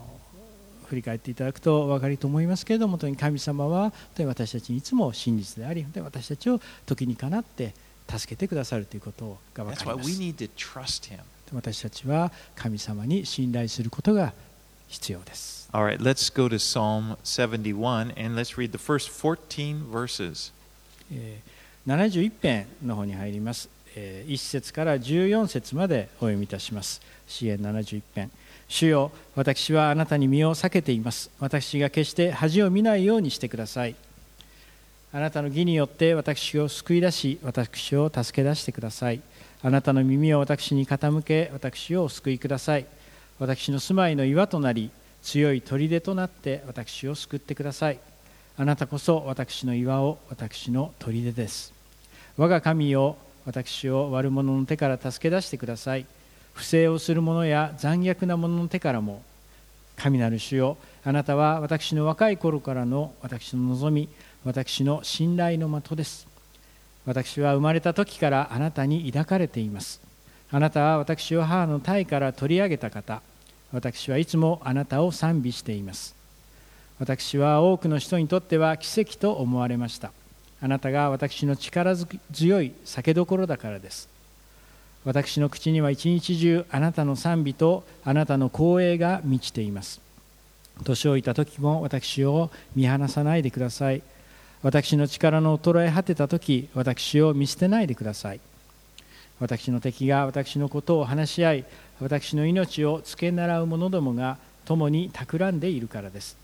[0.86, 7.74] 振り返っていただくとお分かりと思いますけれども本当に神様は本当に私たちにいつも真実であり本当に私たちを時にかなって
[8.08, 11.20] 助けてくださるということが分かりま we す need to trust Him.
[11.52, 14.32] 私たちは神様に信頼することが
[14.94, 15.68] 必要です。
[15.72, 20.52] All right, let's go to Psalm 71 and let's read the first 14 verses.
[21.12, 21.54] えー
[21.86, 23.68] 71編の方に入ります。
[23.96, 27.02] えー1節から14節までお読みいたします。
[27.26, 28.30] 詩篇71編。
[28.68, 31.30] 主よ、私はあなたに身を避けています。
[31.38, 33.96] 私が決して恥を見ないようにしてください。
[35.12, 39.20] あなたの義によって私を救い出し、私を助け出してください。
[39.62, 42.86] あなたの耳を私に傾け、私をお救いください。
[43.38, 44.90] 私の住まいの岩となり、
[45.22, 47.98] 強い砦となって私を救ってください。
[48.56, 51.72] あなたこそ私の岩を私の砦です。
[52.36, 56.06] 我が神よ、私を悪者の手から助け出してください。
[56.52, 59.22] 不正をする者や残虐な者の手からも。
[59.96, 64.08] 神なる主よ、あなたは私の若い頃からの私の望み、
[64.44, 66.26] 私の信頼の的です。
[67.06, 70.00] 私は生まれた時からあなたに抱かれています。
[70.54, 73.22] あなたは私を母の胎から取り上げた方。
[73.72, 76.14] 私はいつもあなたを賛美しています。
[77.00, 80.12] 私は多くの人にとっては奇跡と思われました。
[80.62, 81.96] あなたが私の力
[82.32, 84.08] 強い酒どころだからです。
[85.04, 90.00] 私の口には一日中あなたの賛美とあなたの光栄が満ちています。
[90.84, 94.02] 年老いた時も私を見放さないでください。
[94.62, 98.40] 私の力の衰え果てた時私を見捨てないでください。
[99.40, 101.64] 私の敵が私のことを話し合い
[102.00, 106.36] 私の命を付け習う者どもが共に企んでいるからです。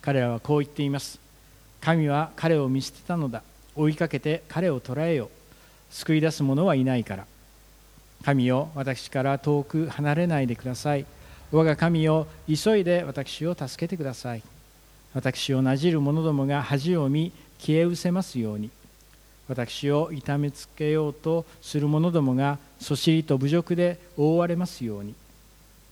[0.00, 1.20] 彼らはこう言っています。
[1.80, 3.42] 神は彼を見捨てたのだ。
[3.74, 5.30] 追いかけて彼を捕らえよ
[5.90, 7.26] 救い出す者はいないから。
[8.24, 11.06] 神よ私から遠く離れないでください。
[11.50, 14.42] 我が神よ急いで私を助けてください。
[15.14, 18.70] 私をなじる者どもが恥を見消え失せますように。
[19.48, 25.14] 私を痛めつけようとする者どもがそしりと侮辱で覆われますように。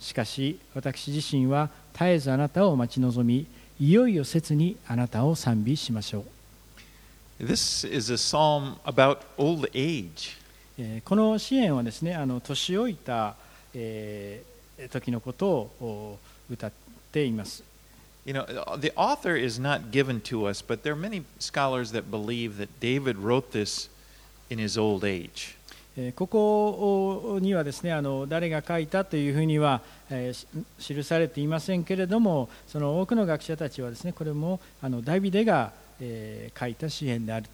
[0.00, 3.46] しかし私自身は絶えずあなたを待ち望み
[3.78, 6.24] いよいよ切にあなたを賛美しましょ
[7.40, 7.44] う。
[7.44, 10.38] This is a psalm about old age.
[10.78, 13.36] えーこの詩篇はですねあの年老いた、
[13.74, 14.50] えー
[14.88, 16.18] 時のことをお
[16.50, 16.72] 歌っ
[17.12, 17.62] ています
[18.26, 18.44] You know,
[18.76, 22.68] the author is not given to us, but there are many scholars that believe that
[22.78, 23.88] David wrote this
[24.50, 25.56] in his old age.
[25.96, 37.46] えここにはですねあの誰が書いたというふうには、えー記されていませんけれどもその多くの学者たちはですねこれもあのダビデが、えー書いた詩篇である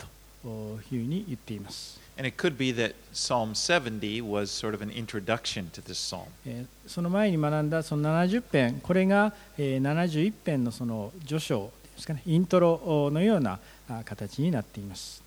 [0.43, 6.29] というふうに言っています、And it could be that Psalm 70 was sort of an introduction to this psalm.
[6.47, 15.23] えーその前に学んだその70編これが、えー71編のその序章ですかねイントロのようなあ形になっています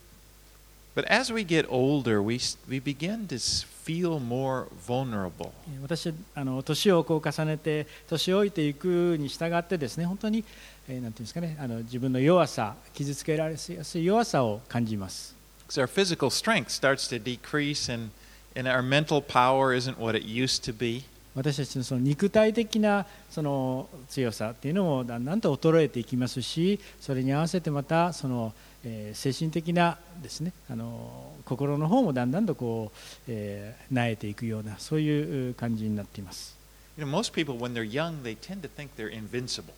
[0.96, 3.38] But as we get older, we, we begin to
[3.86, 5.52] feel more vulnerable.
[5.72, 10.44] えー私あの年をこう重ねて年老いていくに従ってですね本当に、
[10.88, 15.38] えーなんていうんですかねあの自分の弱さ傷つけられやすい弱さを感じます
[15.70, 18.10] Because our physical strength starts to decrease and,
[18.56, 21.04] and our mental power isn't what it used to be.
[21.36, 28.52] 私たちのその肉体的なその強さっていうのもだんだんと衰えていきますしそれに合わせてまたその、
[28.84, 36.58] えー精神的なですねあの心の方もだんだんとこう、えー、萎えていくようなそういう感じになっています。
[36.98, 39.74] You know, most people, when they're young, they tend to think they're invincible.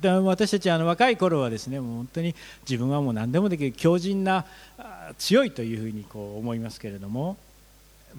[0.00, 2.34] で私たちあの若い頃はですねもう本当に
[2.68, 4.44] 自分はもう何でもできる強靭な
[5.18, 7.36] 強いというふうにこう思いますけれども。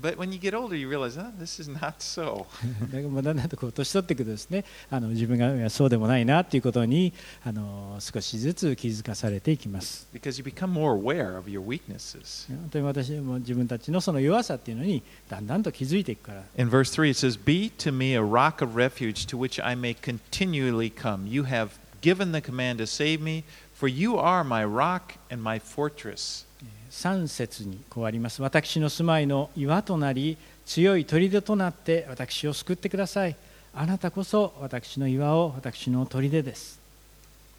[0.00, 2.46] But when you get older, you realize, oh, this is not so.
[2.92, 7.12] だからもうだんだんとこう年取っていくとですねあの自分がいやそうでもないなということに
[7.44, 12.46] あの少しずつ気づかされていきます Because you become more aware of your weaknesses.
[12.48, 19.60] 本当に私も自分たちのその弱さっていうのにだんだんと気づいていくから In verse 3, it says, Be to me a rock of refuge to which
[19.60, 21.26] I may continually come.
[21.26, 23.44] You have given the command to save me,
[23.77, 26.45] For you are my rock and my fortress.
[26.91, 33.35] 3節にこうあります私の住まいの岩となり強い砦となって私を救ってください
[33.73, 36.79] あなたこそ私の岩を私の砦です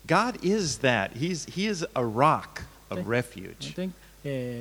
[0.07, 1.11] God is that.
[1.12, 3.74] He's, he is a rock of refuge.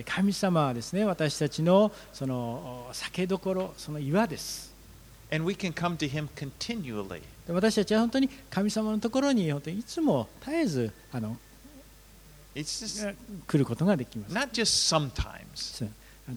[0.06, 4.74] 神様はですね私たちのそのお酒どころその岩です
[5.32, 7.22] And we can come to him continually.
[7.48, 11.38] で私たちは本当に神様のところに本当にいつも絶えずあの
[12.55, 13.15] It's just
[13.47, 15.45] 来ることができます not just sometimes.
[15.55, 15.89] そう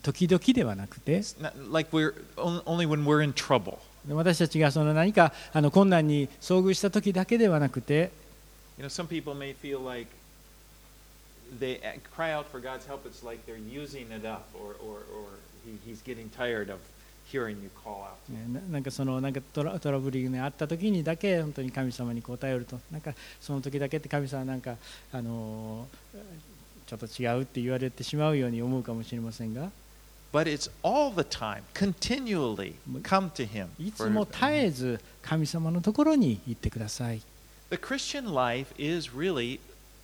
[0.01, 3.77] 時々ではなくて It's not like we're on- only when we're in trouble.
[4.07, 8.11] で私たちがその何かあの困難に遭遇した時だけではなくて
[8.77, 10.07] You know, some people may feel like
[11.59, 13.05] they a- cry out for God's help.
[13.07, 15.27] It's like they're using it up, or, or, or
[15.65, 16.79] he, he's getting tired of
[17.32, 18.32] hearing you call out.
[18.32, 24.76] ねななんかそのなんかトラトラブルがあった時にだけ本当に神様にこう頼るとなんかその時だけって神様はなんか
[25.12, 25.86] あの
[26.86, 29.70] ちょっと違うって言われてしまうように思うかもしれませんが
[30.30, 33.68] But it's all the time, continually come to him.
[33.78, 37.22] いつも絶えず神様のところに行ってください
[37.70, 39.60] The Christian life is really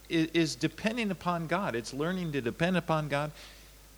[0.08, 1.74] is depending upon God.
[1.74, 3.30] It's learning to depend upon God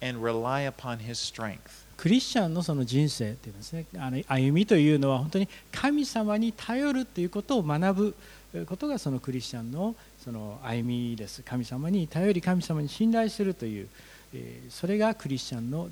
[0.00, 1.85] and rely upon His strength.
[1.96, 8.14] クリスチャンのその人生っていうんですねあの歩みというのは本当に神様に頼るということを学
[8.54, 13.88] ぶことがそのクリスチャンのその歩みです神様に頼り神様に信頼するという、
[14.34, 15.88] えーそれがクリスチャンの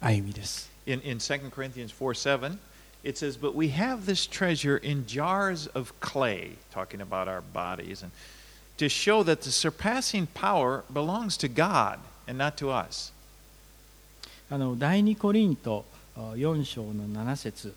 [0.00, 2.58] 歩みです In, in 2 Corinthians 4 7,
[3.04, 8.02] it says, But we have this treasure in jars of clay, talking about our bodies,
[8.02, 8.12] and
[8.76, 13.12] to show that the surpassing power belongs to God and not to us.
[14.50, 17.74] あの第2コリント4章の7節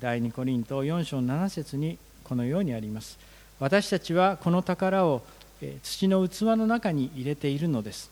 [0.00, 3.18] 第2コリント4章の7節にこのようにあります。
[3.60, 5.22] 私たちはこの宝を
[5.82, 8.10] 土の器の中に入れているのです。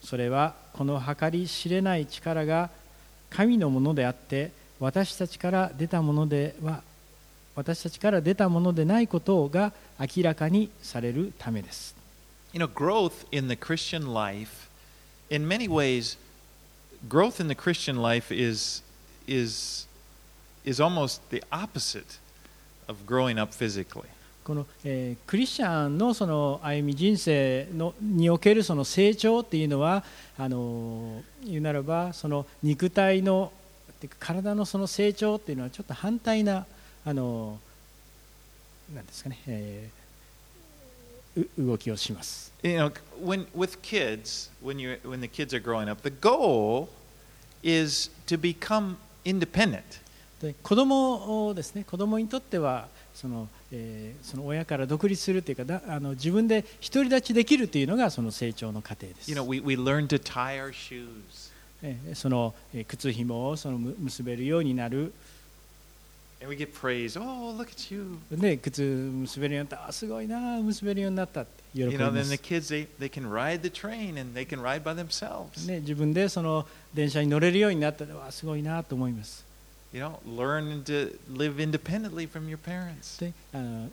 [0.00, 2.70] それはこの計り知れない力が
[3.30, 6.82] 神のものであって私たちから出たものでは
[7.56, 11.96] 私たちから出たものでないことが明らかにされるためです。
[12.52, 14.70] You know, growth in the Christian life,
[15.30, 16.16] in many ways,
[17.08, 18.82] growth in the Christian life is
[19.26, 19.86] is
[20.64, 22.18] is almost the opposite
[22.88, 24.08] of growing up physically.
[24.44, 30.02] この、えークリスチャンのその歩み人生のにおけるその成長っていうのは
[30.38, 33.52] あの言うならばその肉体の
[34.00, 36.64] てか体のその成長っていうのはちょっと反対な
[37.04, 37.58] あの
[38.94, 39.97] なんですかね、えー
[41.58, 42.52] 動きをします。
[50.62, 59.30] 子供をですね、子供にとってはその、えー、その親から独立するというかだあの、自分で独り立ちできるというのがその成長の過程です。
[59.30, 59.44] You know,
[62.86, 65.12] 靴ひもをその結べるようになる。
[66.41, 67.17] And we get praised.
[67.17, 68.17] Oh, look at you.
[68.29, 74.19] で靴結べるようになったあすごいな結べるようになったって喜 You び know, ま then す the kids they, they can ride the train
[74.19, 75.65] and they can ride by themselves.
[75.65, 79.45] ね、自分でその電車に乗れるようになったらわあすごいなと思います
[79.93, 83.19] You know, learn to live independently from your parents.
[83.21, 83.89] であの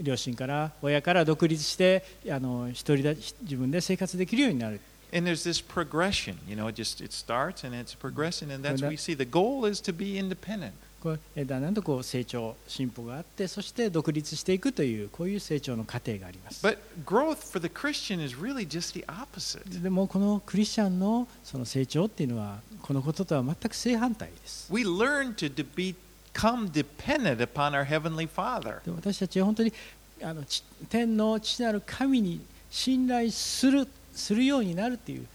[0.00, 3.10] 両親から親から独立してあの一人だ
[3.42, 4.80] 自分で生活できるようになる
[5.14, 6.36] And there's this progression.
[6.48, 9.14] You know, it just it starts and it's progressing, and that's that- what we see.
[9.14, 10.72] The goal is to be independent.
[11.07, 19.81] こうえだんだんとこう成長進歩があってそして独立していくというこういう成長の過程があります But growth for the Christian is really just the opposite.
[19.81, 28.83] でもこのクリスチャンのその成長っていうのはこのこととは全く正反対です We learn to become dependent upon our Heavenly Father.
[28.83, 29.73] で私たちは本当に
[30.21, 35.25] あのち天の父なる神に信頼するするようになるっていう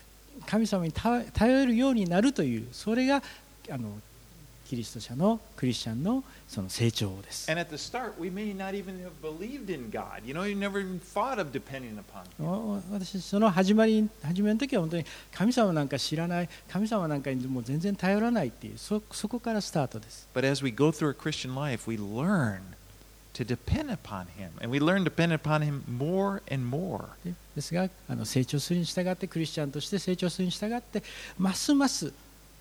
[0.47, 3.23] 神様に頼頼るようになるというそれが
[3.71, 3.93] あの
[4.73, 7.51] キリスト者のクリスチャンのその成長です。
[7.51, 7.91] 私、
[13.21, 20.27] その始まり、始めの時は本当に神様なんか知らない、神様なんかにもう全然頼らないっていう、そ,こからスタートです。
[20.35, 21.13] But as we go through
[27.27, 27.35] で、
[28.09, 31.03] あの成長するに従って、クリスチャンとして成長するに従って、
[31.37, 32.11] ますます。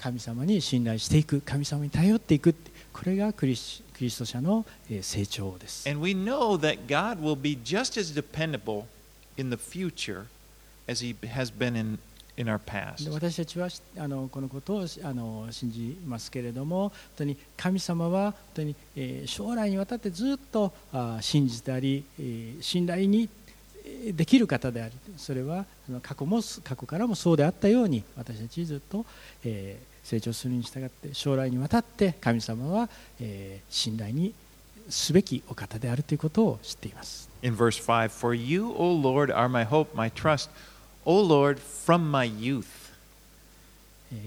[0.01, 2.55] 神様に信頼していく神様に頼っていく
[2.91, 5.87] これがクリスクリスト者のえー成長です。
[5.87, 8.85] And we know that God will be just as dependable
[9.37, 10.23] in the future
[10.87, 11.99] as He has been in,
[12.35, 13.11] in our で past.
[13.11, 23.29] 私たちはあのこのことをあの信じますけれども本当に神様は本当に、えー将来にわたってずっとあ信じたり、えー信頼に
[23.85, 25.65] えーできる方でありそれは
[26.01, 29.05] 過去も過去からもそうであったように私たちずっと、
[29.45, 34.33] えー成長するに従って将来にわたって神様は、えー信頼に
[34.89, 37.29] すべきお方であるということを知っています。
[37.43, 40.49] In verse 5 For you, O Lord, are my hope, my trust.
[41.05, 42.65] O Lord, from my youth.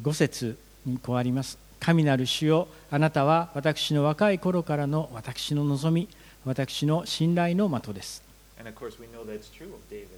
[0.02, 0.56] 5節
[0.86, 6.08] にこうあります神なる主よあなたは私の若い頃からの私の望み
[6.44, 8.22] 私の信頼の的です
[8.58, 10.08] And of course, we know that's true of David.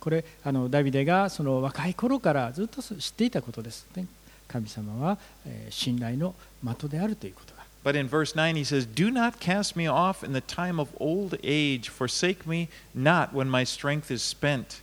[0.00, 4.06] これあのダビデがその若い頃からずっと知っていたことです、ね、
[4.46, 10.90] 神様は、えー信頼の的であるということが But in verse 9, he says, Do not cast me off in the time of
[10.98, 14.82] old age, forsake me not when my strength is spent.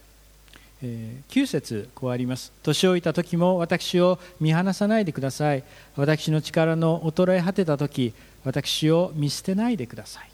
[0.81, 2.51] えー9節こうあります。
[2.63, 5.63] 年老いた時も私を見放さないでください。
[5.95, 8.13] 私の力の衰え果てた時
[8.45, 10.29] 私を見捨てないでください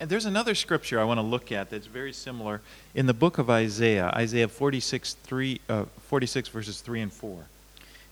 [0.00, 2.60] And there's another scripture I want to look at that's very similar
[2.94, 7.44] in the book of Isaiah, Isaiah 46, 3, uh, 46 verses 3 and 4.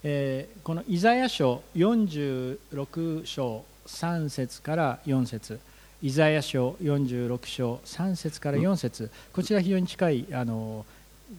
[0.05, 5.59] えーこのイザヤ書46章3節から4節
[6.03, 10.85] イザヤ書46章3節から4節こちら非常に近いあの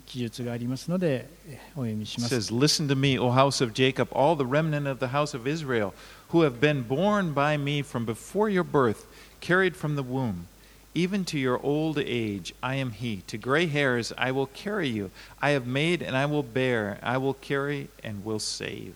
[0.05, 2.36] 記述がありますのでえーお読みし It ます。
[2.36, 5.45] says, Listen to me, O house of Jacob, all the remnant of the house of
[5.47, 5.93] Israel,
[6.32, 9.05] who have been born by me from before your birth,
[9.41, 10.47] Carried from the womb.
[10.95, 13.22] Even to your old age, I am he.
[13.28, 15.11] To gray hairs, I will carry you.
[15.41, 16.99] I have made and I will bear.
[17.03, 18.95] I will carry and will save.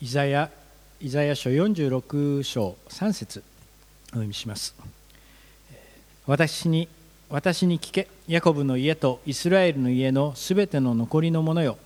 [0.00, 0.50] イザヤ
[1.00, 3.42] イザヤ書46章3節
[4.06, 4.74] お読みします。
[6.26, 6.88] 私に
[7.28, 11.78] 私に聞け、ヤコブの家とイスラエルの家のすべての残りのものよ。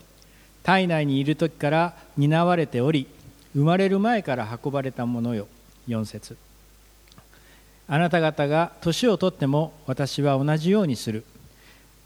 [0.63, 3.07] 体内にいる時から担われており、
[3.55, 5.49] 生まれる前から運ばれたものよ。
[5.89, 6.37] 4節
[7.91, 11.25] あなた方が年を取っても私は同じようにする。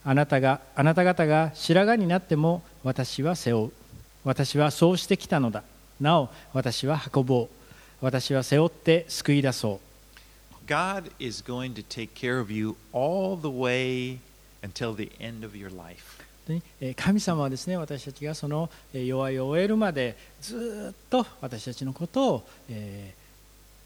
[0.04, 3.72] あなたがあなた方が白髪になっても私は背負う。
[4.24, 5.64] 私はそうしてきたのだ。
[6.00, 7.48] なお私は運ぼう。
[8.00, 10.66] 私は背負って救い出そう。
[10.68, 14.18] God is going to take care of you all the way
[14.62, 16.22] until the end of your life.
[16.96, 23.21] 神様はですね私たちがそのえー弱いを終えるまでずっと私たちのことを、えー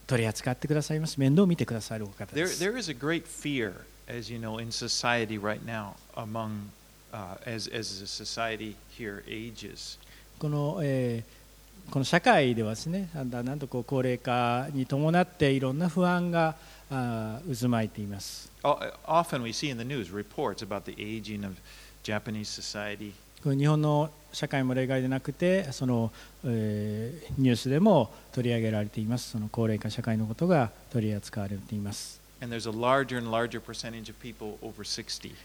[0.06, 3.72] 取り扱ってくださいます面倒を見てくださるお方で There, す there is a great fear,
[4.08, 6.70] as you know, in society right now, among
[7.12, 9.98] uh, as as the society here ages.
[10.38, 11.46] この、えー
[11.88, 16.56] この社会ではですねだんだんだんとこう高齢化に伴っていろんな不安が
[16.90, 21.54] あー渦巻いています Often we see in the news reports about the aging of
[22.02, 23.12] Japanese society.
[23.54, 26.12] 日本の社会も例外でなくてその、
[26.44, 29.30] えー、ニュースでも取り上げられています。
[29.30, 32.20] その高齢化社会のことが取り扱われています。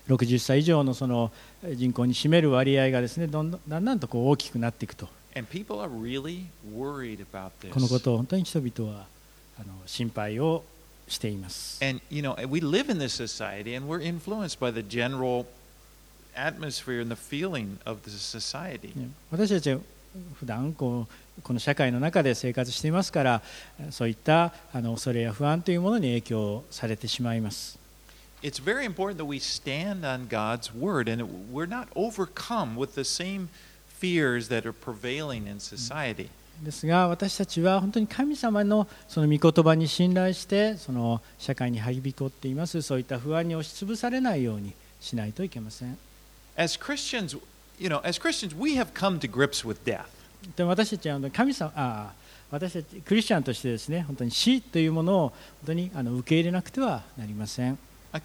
[0.09, 1.31] 60歳以上の,その
[1.63, 5.07] 人口に占める割合がです、ね、どんどんだんだんとこう大きくなっていくと、
[7.73, 9.05] このことを本当に人々は
[9.57, 10.65] あの心配を
[11.07, 11.81] しています。
[16.35, 18.97] Atmosphere and the feeling of the society.
[18.97, 19.79] ね私たちは
[20.39, 21.07] 普段こ
[21.37, 23.41] うこの社会の中で生活していますから
[23.91, 27.79] そういったあの恐れや不安というものに影響されてしまいます。
[28.43, 31.23] It's very important that we stand on God's word and
[31.53, 33.49] we're not overcome with the same
[33.87, 36.29] fears that are prevailing in society.
[36.63, 45.97] ですが私たちは本当に神様のその御言葉に信頼してその社会にはびこっていますそういった不安に押しつぶされないようにしないといけません。
[46.61, 47.35] as Christians,
[47.79, 50.05] you know, as Christians, we have come to grips with death.
[50.55, 52.13] で私たちは神様あ
[52.49, 55.37] 私たちクリスチャンとしてですね本当に死というものを本
[55.67, 57.77] 当にあの受け入れなくてはなりません。
[58.13, 58.19] こ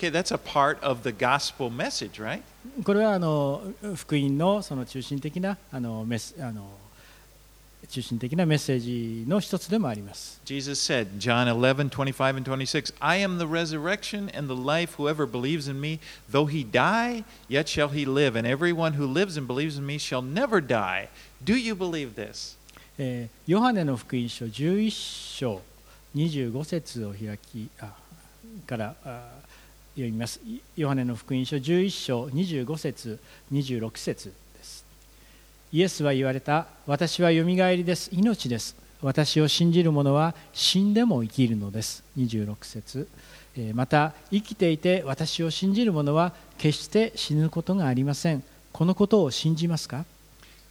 [2.95, 3.63] れはあの
[3.95, 6.43] 福音の,その中心的なあのメッセージ。
[6.43, 6.69] あの
[7.89, 10.41] 中心的なメッセージの一つでもあります。
[10.45, 14.97] Jesus said, John 11, 25 and 26, I am the resurrection and the life.
[14.99, 16.01] Whoever believes in me,
[16.31, 18.37] though he die, yet shall he live.
[18.37, 21.09] And everyone who lives and believes in me shall never die.
[21.45, 22.57] Do you believe this?
[22.99, 24.91] えーヨハネの福音書11
[25.37, 25.63] 章
[26.15, 27.93] 25節を開きあ
[28.67, 29.29] からあ
[29.95, 30.41] 読みます。
[30.77, 33.19] ヨハネの福音書11章25節
[33.53, 34.33] 26節。
[35.73, 38.11] イエスは言われた私はよみがえりです。
[38.13, 38.77] 命です。
[39.03, 42.03] 私を信じる者は死んでも生きるのです。
[42.17, 43.09] 26節。
[43.57, 48.43] えーまた生きていて私を信じる者は決して死ぬことがありません。
[48.73, 50.05] このことを信じますか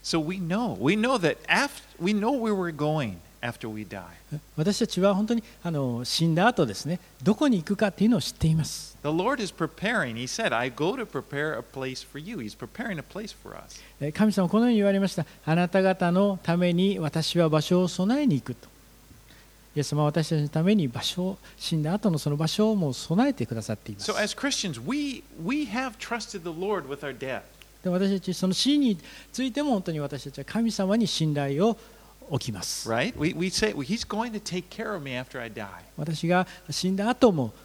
[0.03, 0.77] ？So we know.
[0.79, 1.69] We know that after,
[1.99, 4.03] we know where we're going after we die.
[4.55, 6.99] 私たちは本当にあの死んだ後ですね。
[7.23, 10.15] どこに行くかっていうのを知っています The Lord is preparing.
[10.15, 12.39] He said, I go to prepare a place for you.
[12.39, 13.79] He's preparing a place for us.
[14.01, 18.67] えー神様はこのように言われましたあなた方のために私は場所を備えに行くと
[19.75, 27.43] イエス様は私たちのために場所を死んだ後のその場所をもう備えてくださっています So as Christians, we, we have trusted the Lord with our death.
[27.83, 28.97] で私たちその死に
[29.31, 31.77] ついても本当に私たちは神様に信頼を
[32.29, 32.89] 置きます。
[32.89, 33.13] Right?
[33.19, 35.67] We, we say, He's going to take care of me after I die.
[35.95, 37.64] 私が死んだ後も本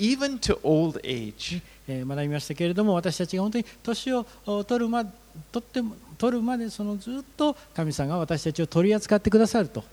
[0.00, 1.60] even to old age.
[1.86, 5.12] えー学びましたけれども私たちが本当に年をお取るま取
[5.58, 9.84] っても取るまでそのずっと神様が私たちを取り扱ってくださると、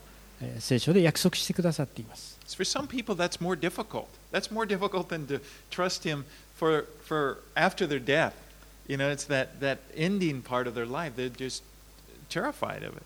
[0.42, 2.38] えー聖書で約束してくださっています。
[2.56, 4.06] For some people, that's more difficult.
[4.32, 6.24] That's more difficult than to trust Him
[6.56, 8.34] for, for after their death.
[8.88, 11.16] You know, it's that, that ending part of their life.
[11.18, 11.62] They're just
[12.30, 13.04] terrified of it.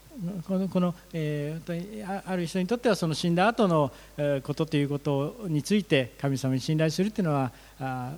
[0.47, 7.51] このこの、えーあある人にとってはその死んだ後の、えーことということについて神様に信頼するというのは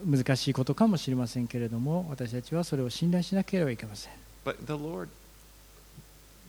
[0.05, 4.13] 難しいことかもしれませんけれども私たちはそれを信頼しなければいけません。
[4.45, 5.07] But the Lord,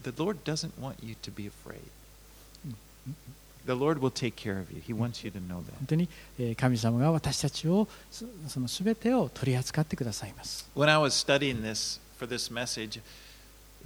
[0.03, 1.79] the Lord doesn't want you to be afraid.
[3.65, 4.79] The Lord will take care of you.
[4.85, 5.73] He wants you to know that.
[5.79, 10.69] 本当に、えー神様が私たちをそその全てを取り扱ってくださいます。
[10.75, 13.01] When I was studying this for this message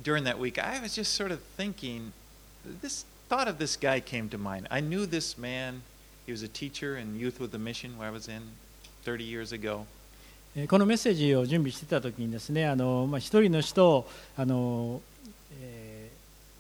[0.02, 2.12] during that week, I was just sort of thinking,
[2.82, 4.66] this thought of this guy came to mind.
[4.70, 5.82] I knew this man.
[6.26, 8.42] He was a teacher in Youth with a Mission where I was in
[9.04, 9.86] 30 years ago.
[10.56, 15.02] えーこのメッセージを準備してた時にですねあの、まあ、一人の人をあの、
[15.60, 16.10] え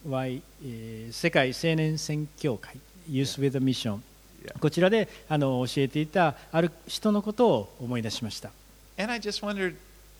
[0.06, 2.76] ー Y えー世界青年宣教会
[3.08, 4.00] Youth with a Mission
[4.44, 4.58] Yeah.
[4.58, 8.50] こちらであの教えていたある人のことを思い出しました
[8.98, 9.74] And I just wondered,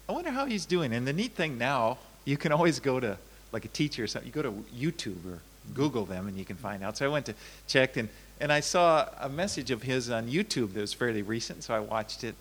[0.09, 0.97] I wonder how he's doing.
[0.97, 1.99] And the neat thing now,
[2.30, 3.18] you can always go to
[3.52, 4.28] like a teacher or something.
[4.30, 4.54] You go to
[4.86, 5.40] YouTube or
[5.74, 6.98] Google them and you can find out.
[6.98, 7.34] So I went to
[7.68, 8.10] checked and
[8.42, 11.64] and I saw a message of his on YouTube that was fairly recent.
[11.64, 12.36] So I watched it.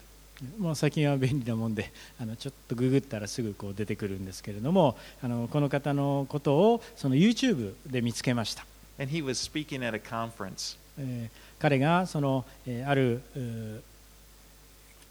[0.57, 8.65] もう最近は便利なもんであのちょっとググったらすぐこう出てくるんですけれどもあのこの方のことをその YouTube で見つけました、
[8.97, 10.77] And he was speaking at a conference.
[10.97, 13.21] えー彼がその、えーある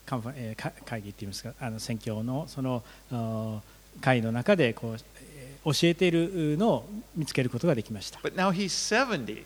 [0.06, 3.60] カンファえーか会議っていいますかあの宣教のそのあー
[4.00, 9.44] 会の中でこう、えー教えているのを見つけることができました But now he's 70.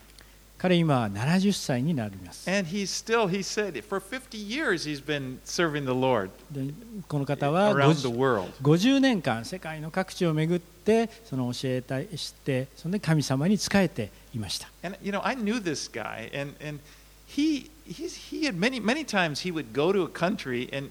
[0.59, 6.73] 彼今70歳になります And he's still, he said, for 50 years he's been serving the Lord で
[7.09, 8.53] この方は around the 50 world.
[8.63, 16.79] 50年間世界の各地を巡ってその教えたりしてそれで神様に仕えていました And you know, I knew this guy, and and
[17.27, 20.91] he he's, he had many many times he would go to a country and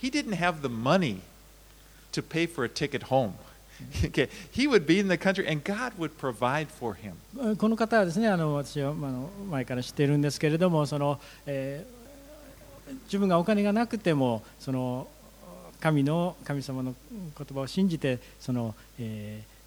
[0.00, 1.20] he didn't have the money
[2.18, 3.34] to pay for a ticket home.
[4.04, 7.14] okay, he would be in the country, and God would provide for him.
[7.56, 11.98] この方はですねあの私はまああの前から知っているんですけれどもその、えー
[13.04, 15.08] 自分がお金がなくてもその
[15.78, 16.94] 神の神様の
[17.36, 19.58] 言葉を信じてその、えー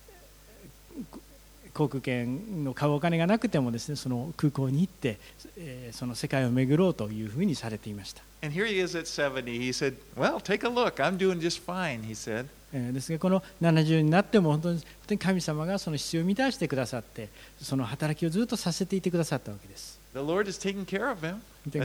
[1.73, 5.17] 航空券の買うお金がなくてもですねその空港に行って、
[5.55, 8.23] えーその世界を巡ろうというふうにされていました。
[8.43, 9.59] And here he is at 70.
[9.59, 10.99] He said, Well, take a look.
[10.99, 12.47] I'm doing just fine, he said.
[12.71, 17.27] ですがこの70になっても本当に神様がその必要を満たしてくださって
[17.61, 19.99] その働きをずっとさせていてくださったわけです。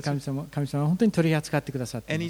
[0.03, 2.13] 神様,神様は本当に取り扱ってくださって。
[2.13, 2.29] 本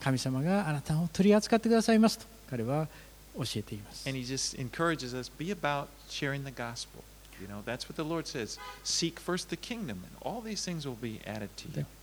[0.00, 2.88] 神様があなたを取り扱ってくださいますと彼は
[3.36, 4.08] 教えています。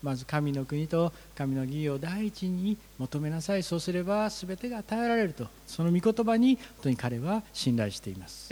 [0.02, 3.64] まず神の国と神の義を第一に求めなさい。
[3.64, 5.48] そうすれば全てが与えられると。
[5.68, 8.52] その御言葉に本当に彼は信頼しています。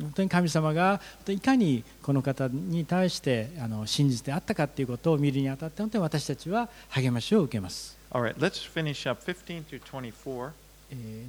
[0.00, 7.96] 本当に神様が本当にいかにこの方に対してあの信じてあったかということを見るにあたって本当に私たちは励ましを受けます。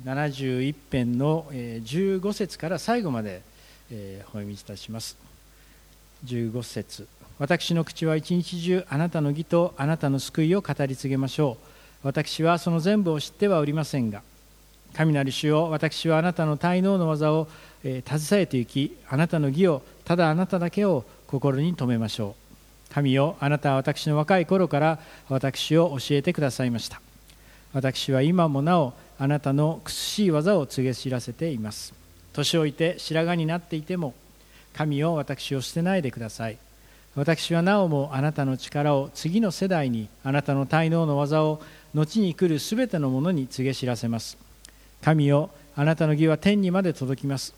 [0.05, 3.41] 71編の15節から最後まで
[3.91, 5.18] お読みいたします。
[6.26, 7.07] 15節。
[7.38, 11.57] 私の口は一日中あなたの義とあなたの救いを語り継げましょ
[12.03, 12.07] う。
[12.07, 14.22] 私はその全部を知ってはおりませんが
[14.93, 17.47] 神なる主よ私はあなたの滞納の技を、
[17.84, 18.03] 携
[18.41, 22.36] えて行きあなたの義をただあなただけを心に留めましょ
[22.91, 22.93] う。
[22.93, 27.01] 神よあなたは私の若い頃から私を教えてくださいました。
[27.74, 31.93] 私は今もなおあなたの苦しい技を告げ知らせています。
[32.34, 34.13] 年老いて白髪になっていても
[34.74, 36.57] 神よ私を捨てないでください。
[37.16, 41.61] 私はなおもあなたの力を次の世代にあなたの滞納の技を
[41.93, 44.38] 後に来るすべてのものに告げ知らせます。
[45.01, 47.53] 神よあなたの義は天にまで届きます。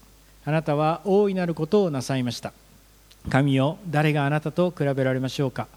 [0.45, 2.53] あなたは大いなることをなさいました。
[3.29, 5.67] 神よ誰があなたと比べられましょうか。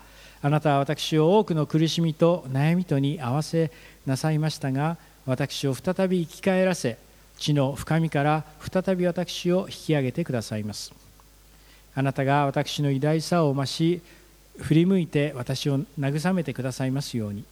[0.43, 3.71] あなたは私を多くの苦しみと悩みとに合わせ
[4.07, 4.97] なさいましたが
[5.27, 6.99] 私を再び生き返らせ
[7.39, 10.93] 地の深みから再び私を引き上げてくださいます。
[11.95, 14.01] あなたが私の偉大さを増し
[14.59, 17.45] 振り向いて私を慰めてくださいますように。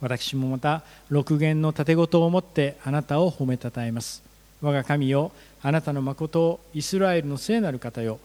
[0.00, 4.22] 私もまた六弦の盾事を持ってあなたを褒めたたえます。
[4.60, 8.18] 我が神よあなたの誠をイスラエルの聖なる方よ。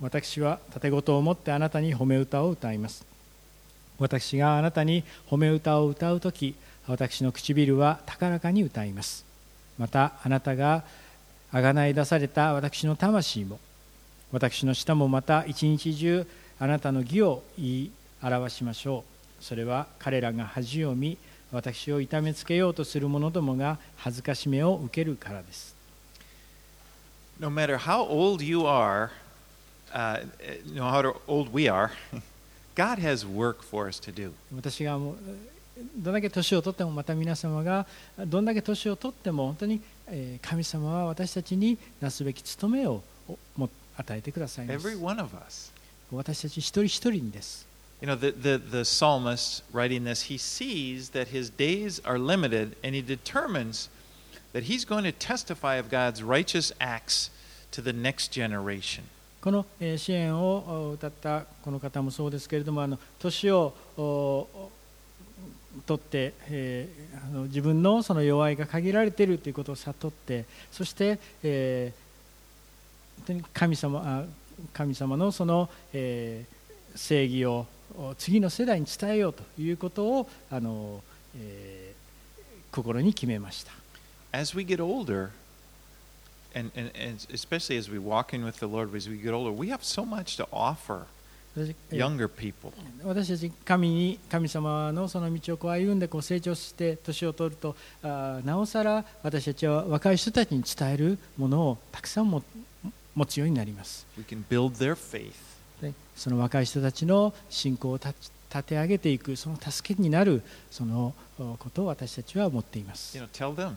[0.00, 3.04] 私は盾事を持ってあなたに褒め歌を歌います。
[3.98, 6.54] 私があなたに褒め歌を歌うとき
[6.92, 9.24] 私の唇は高らかに歌います。
[9.78, 10.84] またあなたが
[11.50, 13.58] あがない出された私の魂も
[14.30, 16.26] 私の舌もまた一日中
[16.58, 17.90] あなたの義を言い
[18.22, 19.04] 表しましょ
[19.40, 19.42] う。
[19.42, 21.16] それは彼らが恥を見
[21.50, 25.74] 私を痛めつけようとする者どもが恥ずかしめを受けるからです。
[27.40, 29.08] No matter how old you are,
[29.94, 30.22] uh,
[30.74, 31.90] no matter how old we are,
[32.76, 34.32] God has work for us to do.
[34.54, 35.16] 私がもう
[35.96, 37.86] どんだけ年を取ってもまた皆様が
[38.26, 43.02] どんだけ年を取っても本当にえー神様は私たちになすべき務めを
[43.96, 45.72] 与えてくださいま Every す one of us.
[46.10, 47.66] 私たち一人一人にです
[48.02, 52.74] You know, the, the, the psalmist writing this, he sees that his days are limited
[52.82, 53.88] and he determines
[54.52, 57.30] that he's going to testify of God's righteous acts
[57.70, 59.04] to the next generation.
[59.40, 63.72] このえー支援をお歌ったこの方もそうですけれどもあの年を
[65.78, 72.02] お取って、えーあの自分のその弱いが限られているということを悟ってそして、えー
[73.18, 74.24] 本当に神様あ
[74.72, 76.62] 神様のその、えー
[76.94, 77.66] 正義を
[78.18, 81.02] 次の世代に伝えようということをあの、
[81.36, 82.02] えー
[82.74, 83.72] 心に決めました。
[84.32, 85.28] As we get older,
[86.54, 89.50] and, and, and especially as we walk in with the Lord, as we get older,
[89.50, 91.04] we have so much to offer
[91.90, 92.72] younger people.
[93.04, 102.42] 私たち神に神様のその道をこう歩んでこう成長して年を取るとあーなおさら私たちは若い人たちに伝えるものをたくさんも
[103.14, 105.32] 持つようになります We can build their faith.
[105.82, 108.14] でその若い人たちの信仰を立
[108.64, 113.74] て上げていくその助けになるそのおことを私たちは思っています You know, tell them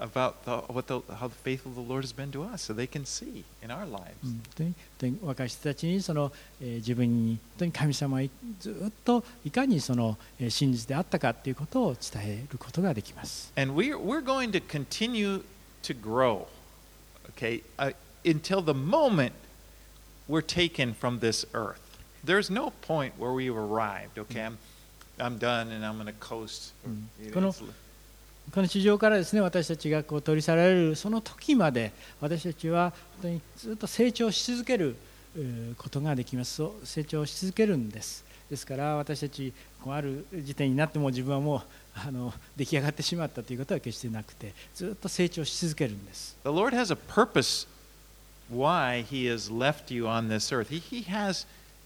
[0.00, 2.74] about the, what the, how the faith of the Lord has been to us, so
[2.74, 4.14] they can see in our lives.
[4.24, 8.22] うん本当に本当に若い人たちにその、えー自分に本当に神様は
[8.60, 15.42] ずっといかにその、えー真実であったかということを伝えることができます And we're, we're going to continue
[15.82, 16.46] to grow,
[17.30, 17.92] okay, uh,
[18.24, 19.32] until the moment
[20.28, 21.80] we're taken from this earth.
[22.24, 24.40] There's no point where we've arrived, okay?
[24.42, 24.58] I'm,
[25.20, 26.72] I'm done and I'm going to coast.
[26.86, 27.02] Mm.
[27.22, 27.54] You know,
[28.53, 32.91] この地上からですね私たちがこう取り去られるその時まで私たちは
[33.21, 34.95] 本当にずっと成長し続ける
[35.37, 41.61] えーことができます成長し続けるんですですから私たちこうある時点になっても自分はもう
[41.95, 47.67] あの出来上がってしまったということは決してなくてずっと成長し続けるんです The Lord has a purpose
[48.51, 50.69] why He has left you on this earth.
[50.69, 51.45] He, he has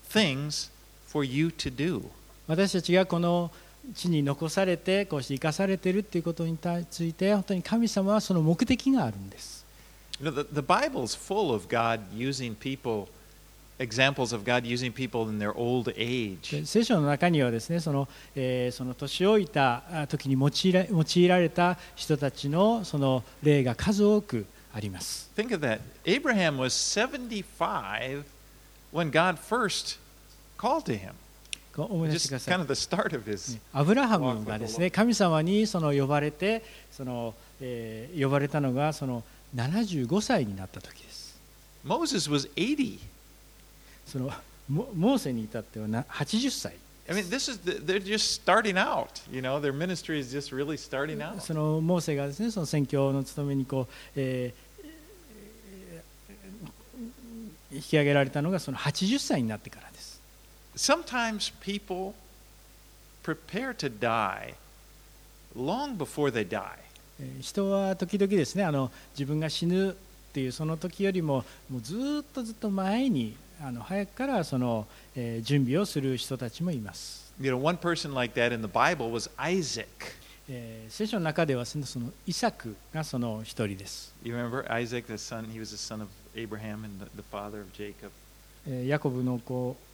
[0.10, 0.72] things
[1.08, 2.10] for you to do.
[2.48, 3.52] 私たちがこの
[3.94, 6.58] 地に残されてこうして生かされているということに
[6.90, 9.66] ついて本当に神様はその目的があるんです
[10.20, 13.10] You know, the, the Bible's full of God using people,
[13.80, 16.52] examples of God using people in their old age.
[16.62, 25.80] で聖書の中にはですねその,、えーその年老いたあ時に用いら用いられた人たちのその例が数多くあります Think of that.
[26.06, 28.24] Abraham was 75
[28.94, 29.98] when God first
[30.58, 31.12] called to him.
[33.74, 39.24] アブラハムがですね神様にその呼ばれてその、えー、呼ばれたのがその
[39.56, 41.38] 75歳になった時です。
[41.84, 42.30] モーセス。
[44.08, 44.32] その
[44.70, 46.74] モーセに至っては80歳。
[47.08, 47.16] I
[51.40, 54.66] そのモーセがですねその宣教の務めにこう、えー
[57.76, 60.15] 引き上げられたのがその80歳になってからです。
[60.76, 62.14] Sometimes people
[63.24, 64.56] prepare to die
[65.56, 66.78] long before they die.
[67.20, 69.94] えー人は時々ですねあの自分が死ぬっ
[70.34, 79.86] ていうその時よりももうずーっとずっと前にあの早くからその、えー準備をする人たちもいます、You know, one person like that in the Bible was Isaac.
[80.50, 87.62] えー聖書の中ではそのそのイサクがその一人です、You remember Isaac, the son, he was the son of Abraham and the, the father
[87.62, 88.12] of Jacob.
[88.68, 89.85] えーヤコブの子あ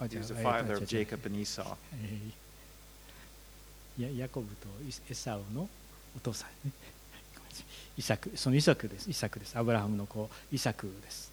[0.00, 1.76] He was the えー father あ of 違う違う Jacob and Esau.
[1.94, 5.68] えーやヤコブとイエサウの
[6.16, 6.72] お父さんね
[7.34, 7.66] ごめんなさい
[7.98, 11.30] イサクそのイサクですイサクですアブラハムの子イサクです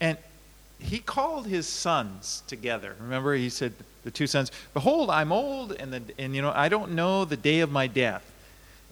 [0.00, 0.18] And
[0.78, 2.96] he called his sons together.
[3.00, 3.72] Remember, he said,
[4.04, 7.36] the two sons, Behold, I'm old, and, the, and you know, I don't know the
[7.38, 8.22] day of my death.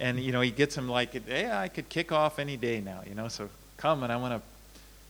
[0.01, 3.03] And, you know, he gets them like, hey, I could kick off any day now,
[3.07, 4.41] you know, so come and I want to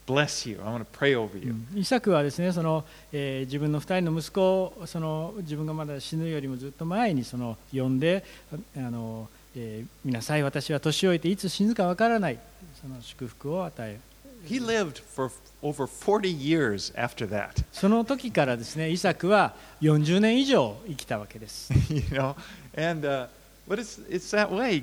[0.10, 0.60] bless you.
[0.66, 1.53] I want to pray over you.
[1.76, 12.39] イサクはですねその、えー自分の二人の息子をその自分がまだ死ぬよりもずっと前にその呼んでああの、えー見なさい私は年老いていつ死ぬかわからない
[12.82, 13.99] その祝福を与え
[14.47, 15.30] He lived for
[15.62, 17.64] over 40 years after that.
[17.74, 22.36] その時からですねイサクは40年以上生きたわけです you know,
[22.76, 23.28] and uh,
[23.68, 24.82] but it's it's that way.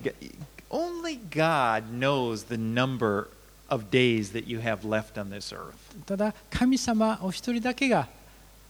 [0.69, 3.29] Only God knows the number
[3.70, 5.74] of days that you have left on this earth.
[6.06, 8.08] ただ神様お一人だけが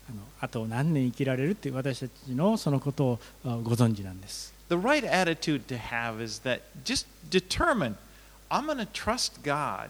[0.09, 7.95] あのあと何年生きられるっていう私たちのそのことをあご存知なんです The right attitude to have is that just determine
[8.49, 9.89] I'm going to trust God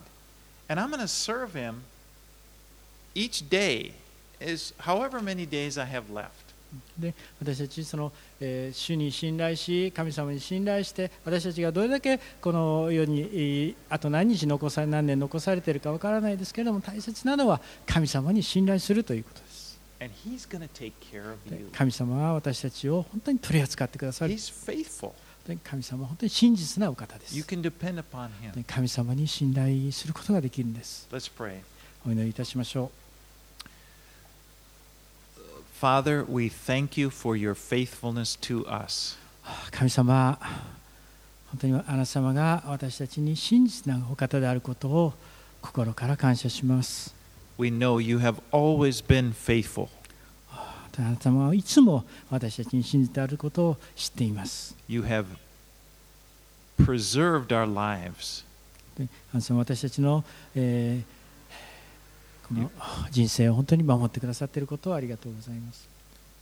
[0.70, 1.84] and I'm going to serve Him
[3.14, 3.94] each day,
[4.40, 6.45] is however many days I have left.
[6.99, 19.79] で私たちその、えー主に信頼し神様に信頼して私たちがどれだけこの世に、えーあと何日残され何年残されているかわからないですけれども大切なのは神様に信頼するということです.
[21.73, 24.35] 神様は私たちを本当に取り扱ってくださる
[25.63, 28.65] 神様は本当に真実なお方です You can depend upon で Him.
[28.67, 31.09] 神様に信頼することができるんです.
[32.07, 32.91] お祈りいたしましょ
[35.81, 39.19] Father, we thank you for your faithfulness to us.
[39.45, 40.39] う神様
[41.51, 45.13] 本当にあなた様が私たちに真実なお方であることを
[45.61, 47.15] 心から感謝します
[47.59, 49.89] We know you have always been faithful.
[50.51, 55.27] あなた様はいつも私たちに真実であることを知っています You have
[56.81, 58.47] preserved our lives.
[58.97, 60.25] であなた様は私たちの、
[60.55, 61.16] えー
[62.47, 62.71] この
[63.11, 65.89] 人生を本当に守ってくださっていることをありがとうございます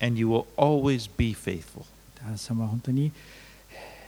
[0.01, 1.85] and you will always be faithful.
[2.23, 3.11] あなた様は本当に
[3.73, 4.01] え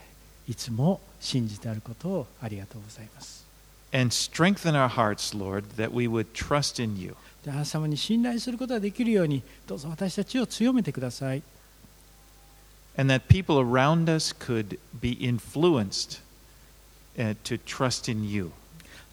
[0.49, 3.47] ーいつも真実であることをありがとうございます
[3.93, 7.17] And strengthen our hearts, Lord, that we would trust in you.
[7.45, 11.43] であなた様に信頼することができるようにどうぞ私たちを強めてください
[12.99, 16.21] And that people around us could be influenced
[17.19, 18.53] uh, to trust in you.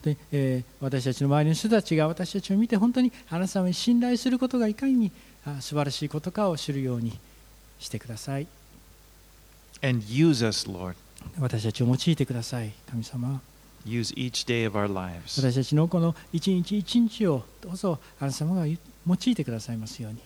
[0.04, 5.10] で、えー私たちの周りの人たちが私たちを見て本当にあなた様に信頼することがいかに
[5.46, 7.18] あ素晴らしいことかを知るように
[7.78, 8.46] してください
[9.82, 10.94] And use us, Lord.
[11.38, 13.40] 私たちを用いてください神様
[13.86, 15.40] Use each day of our lives.
[15.40, 18.76] 私たちのこの一日一日をどうぞあなた様が用
[19.06, 20.18] いてくださいますように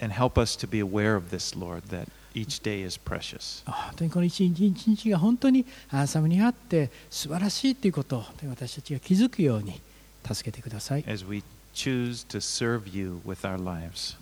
[0.00, 3.62] And help us to be aware of this, Lord, that each day is precious.
[3.66, 9.80] あ本当にこの一日一日が本当にあなた様にあって素晴らしいということをで私たちが気づくように
[10.26, 11.42] 助けてください as we
[11.74, 14.16] choose to serve you with our lives.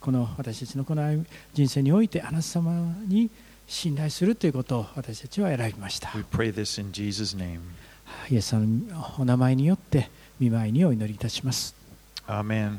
[0.00, 3.30] この私たちのこの人生においてあなた様に
[3.66, 7.60] 信頼するということを私たちは選びました We pray this in Jesus' name.
[8.30, 11.74] イエス様のお名前によって見舞いにお祈りいたします
[12.26, 12.78] Amen.